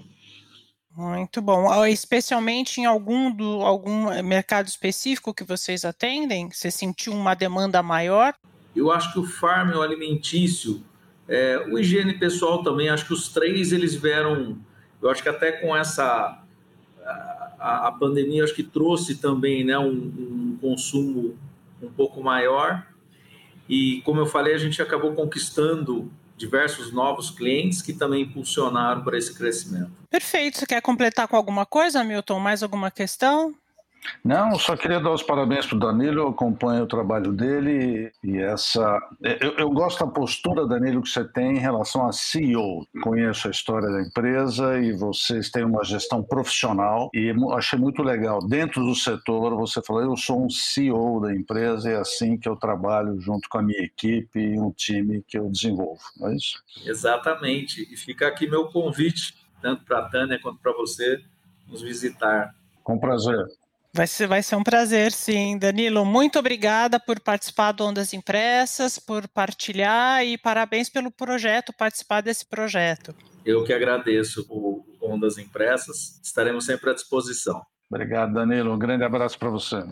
Muito 0.96 1.42
bom. 1.42 1.84
Especialmente 1.86 2.80
em 2.80 2.86
algum, 2.86 3.32
do, 3.32 3.62
algum 3.62 4.22
mercado 4.22 4.68
específico 4.68 5.34
que 5.34 5.44
vocês 5.44 5.84
atendem? 5.84 6.50
Você 6.52 6.70
sentiu 6.70 7.14
uma 7.14 7.34
demanda 7.34 7.82
maior? 7.82 8.36
Eu 8.76 8.92
acho 8.92 9.14
que 9.14 9.20
o 9.20 9.24
farm, 9.24 9.72
o 9.72 9.82
alimentício, 9.82 10.84
é, 11.28 11.66
o 11.70 11.78
higiene 11.78 12.14
pessoal 12.18 12.64
também, 12.64 12.90
acho 12.90 13.06
que 13.06 13.14
os 13.14 13.30
três 13.30 13.72
eles 13.72 13.96
vieram, 13.96 14.58
eu 15.02 15.10
acho 15.10 15.22
que 15.22 15.30
até 15.30 15.52
com 15.52 15.76
essa 15.76 16.44
a, 17.64 17.88
a 17.88 17.92
pandemia 17.94 18.44
acho 18.44 18.54
que 18.54 18.64
trouxe 18.64 19.16
também 19.16 19.64
né, 19.64 19.80
um, 19.80 19.92
um 19.92 20.58
consumo 20.60 21.38
um 21.82 21.90
pouco 21.90 22.22
maior 22.22 22.86
e 23.70 24.02
como 24.02 24.20
eu 24.20 24.26
falei 24.26 24.54
a 24.54 24.58
gente 24.58 24.82
acabou 24.82 25.14
conquistando 25.14 26.12
diversos 26.36 26.92
novos 26.92 27.30
clientes 27.30 27.82
que 27.82 27.94
também 27.94 28.24
impulsionaram 28.24 29.02
para 29.04 29.18
esse 29.18 29.34
crescimento. 29.34 29.92
Perfeito. 30.10 30.58
Você 30.58 30.66
quer 30.66 30.82
completar 30.82 31.28
com 31.28 31.38
alguma 31.38 31.66
coisa, 31.66 32.04
Milton? 32.04 32.40
Mais 32.40 32.62
alguma 32.62 32.92
questão? 32.92 33.56
Não, 34.24 34.58
só 34.58 34.76
queria 34.76 35.00
dar 35.00 35.12
os 35.12 35.24
parabéns 35.24 35.66
para 35.66 35.76
o 35.76 35.80
Danilo, 35.80 36.22
eu 36.22 36.28
acompanho 36.30 36.84
o 36.84 36.88
trabalho 36.88 37.32
dele 37.32 38.12
e 38.24 38.38
essa. 38.38 39.00
Eu, 39.22 39.58
eu, 39.58 39.70
gosto 39.70 40.06
da 40.06 40.12
postura, 40.12 40.66
Danilo, 40.66 41.02
que 41.02 41.10
você 41.10 41.24
tem 41.24 41.58
em 41.58 41.60
relação 41.60 42.08
a 42.08 42.12
CEO. 42.12 42.86
Conheço 43.02 43.48
a 43.48 43.52
história 43.52 43.90
da 43.90 44.02
empresa 44.02 44.80
e 44.80 44.94
vocês 44.94 45.50
têm 45.50 45.64
uma 45.64 45.84
gestão 45.84 46.24
profissional 46.24 47.10
e 47.14 47.34
achei 47.54 47.78
muito 47.78 48.02
legal. 48.02 48.40
Dentro 48.48 48.84
do 48.84 48.96
setor, 48.96 49.56
você 49.56 49.82
falou: 49.82 50.02
eu 50.02 50.16
sou 50.16 50.46
um 50.46 50.50
CEO 50.50 51.22
da 51.22 51.34
empresa 51.34 51.90
e 51.90 51.94
é 51.94 51.98
assim 51.98 52.38
que 52.38 52.48
eu 52.48 52.56
trabalho 52.56 53.20
junto 53.20 53.50
com 53.50 53.58
a 53.58 53.62
minha 53.62 53.84
equipe 53.84 54.40
e 54.40 54.60
um 54.60 54.72
time 54.72 55.24
que 55.28 55.38
eu 55.38 55.50
desenvolvo, 55.50 56.02
não 56.18 56.30
é 56.30 56.36
isso? 56.36 56.64
Exatamente. 56.86 57.88
E 57.92 57.98
fica 57.98 58.28
aqui 58.28 58.48
meu 58.48 58.68
convite, 58.68 59.36
tanto 59.62 59.84
para 59.84 60.00
a 60.00 60.10
Tânia 60.10 60.40
quanto 60.42 60.60
para 60.60 60.74
você, 60.74 61.22
nos 61.68 61.82
visitar. 61.82 62.54
Com 62.84 63.00
prazer. 63.00 63.46
Vai 63.96 64.08
ser, 64.08 64.26
vai 64.26 64.42
ser 64.42 64.56
um 64.56 64.64
prazer, 64.64 65.12
sim. 65.12 65.56
Danilo, 65.56 66.04
muito 66.04 66.40
obrigada 66.40 67.00
por 67.00 67.20
participar 67.20 67.74
do 67.74 67.86
Ondas 67.86 68.12
Impressas, 68.12 68.98
por 68.98 69.28
partilhar 69.28 70.26
e 70.26 70.36
parabéns 70.36 70.90
pelo 70.90 71.12
projeto, 71.12 71.72
participar 71.72 72.22
desse 72.22 72.44
projeto. 72.44 73.14
Eu 73.46 73.64
que 73.64 73.72
agradeço 73.72 74.48
o 74.50 74.84
Ondas 75.00 75.38
Impressas, 75.38 76.20
estaremos 76.24 76.66
sempre 76.66 76.90
à 76.90 76.94
disposição. 76.96 77.62
Obrigado, 77.88 78.34
Danilo. 78.34 78.74
Um 78.74 78.80
grande 78.80 79.04
abraço 79.04 79.38
para 79.38 79.52
você. 79.52 79.84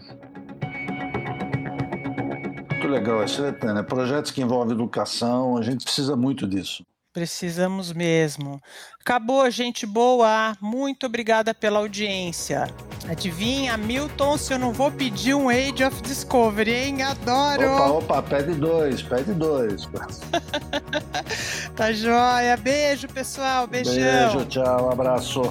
Muito 2.71 2.87
legal, 2.87 3.23
excelente, 3.23 3.63
né? 3.67 3.83
Projetos 3.83 4.31
que 4.31 4.41
envolvem 4.41 4.73
educação, 4.73 5.57
a 5.57 5.61
gente 5.61 5.83
precisa 5.83 6.15
muito 6.15 6.47
disso. 6.47 6.83
Precisamos 7.13 7.91
mesmo. 7.91 8.61
Acabou, 9.01 9.49
gente 9.51 9.85
boa. 9.85 10.55
Muito 10.61 11.05
obrigada 11.05 11.53
pela 11.53 11.79
audiência. 11.79 12.69
Adivinha, 13.09 13.75
Milton, 13.75 14.37
se 14.37 14.53
eu 14.53 14.59
não 14.59 14.71
vou 14.71 14.89
pedir 14.89 15.33
um 15.33 15.49
Age 15.49 15.83
of 15.83 16.01
Discovery, 16.01 16.71
hein? 16.71 17.03
Adoro! 17.03 17.69
Opa, 17.69 17.91
opa, 17.91 18.23
pede 18.23 18.53
dois, 18.53 19.01
pede 19.01 19.33
dois. 19.33 19.89
tá 21.75 21.91
joia. 21.91 22.55
Beijo, 22.55 23.07
pessoal. 23.09 23.67
Beijão. 23.67 23.93
Beijo, 23.93 24.45
tchau, 24.45 24.91
abraço. 24.91 25.41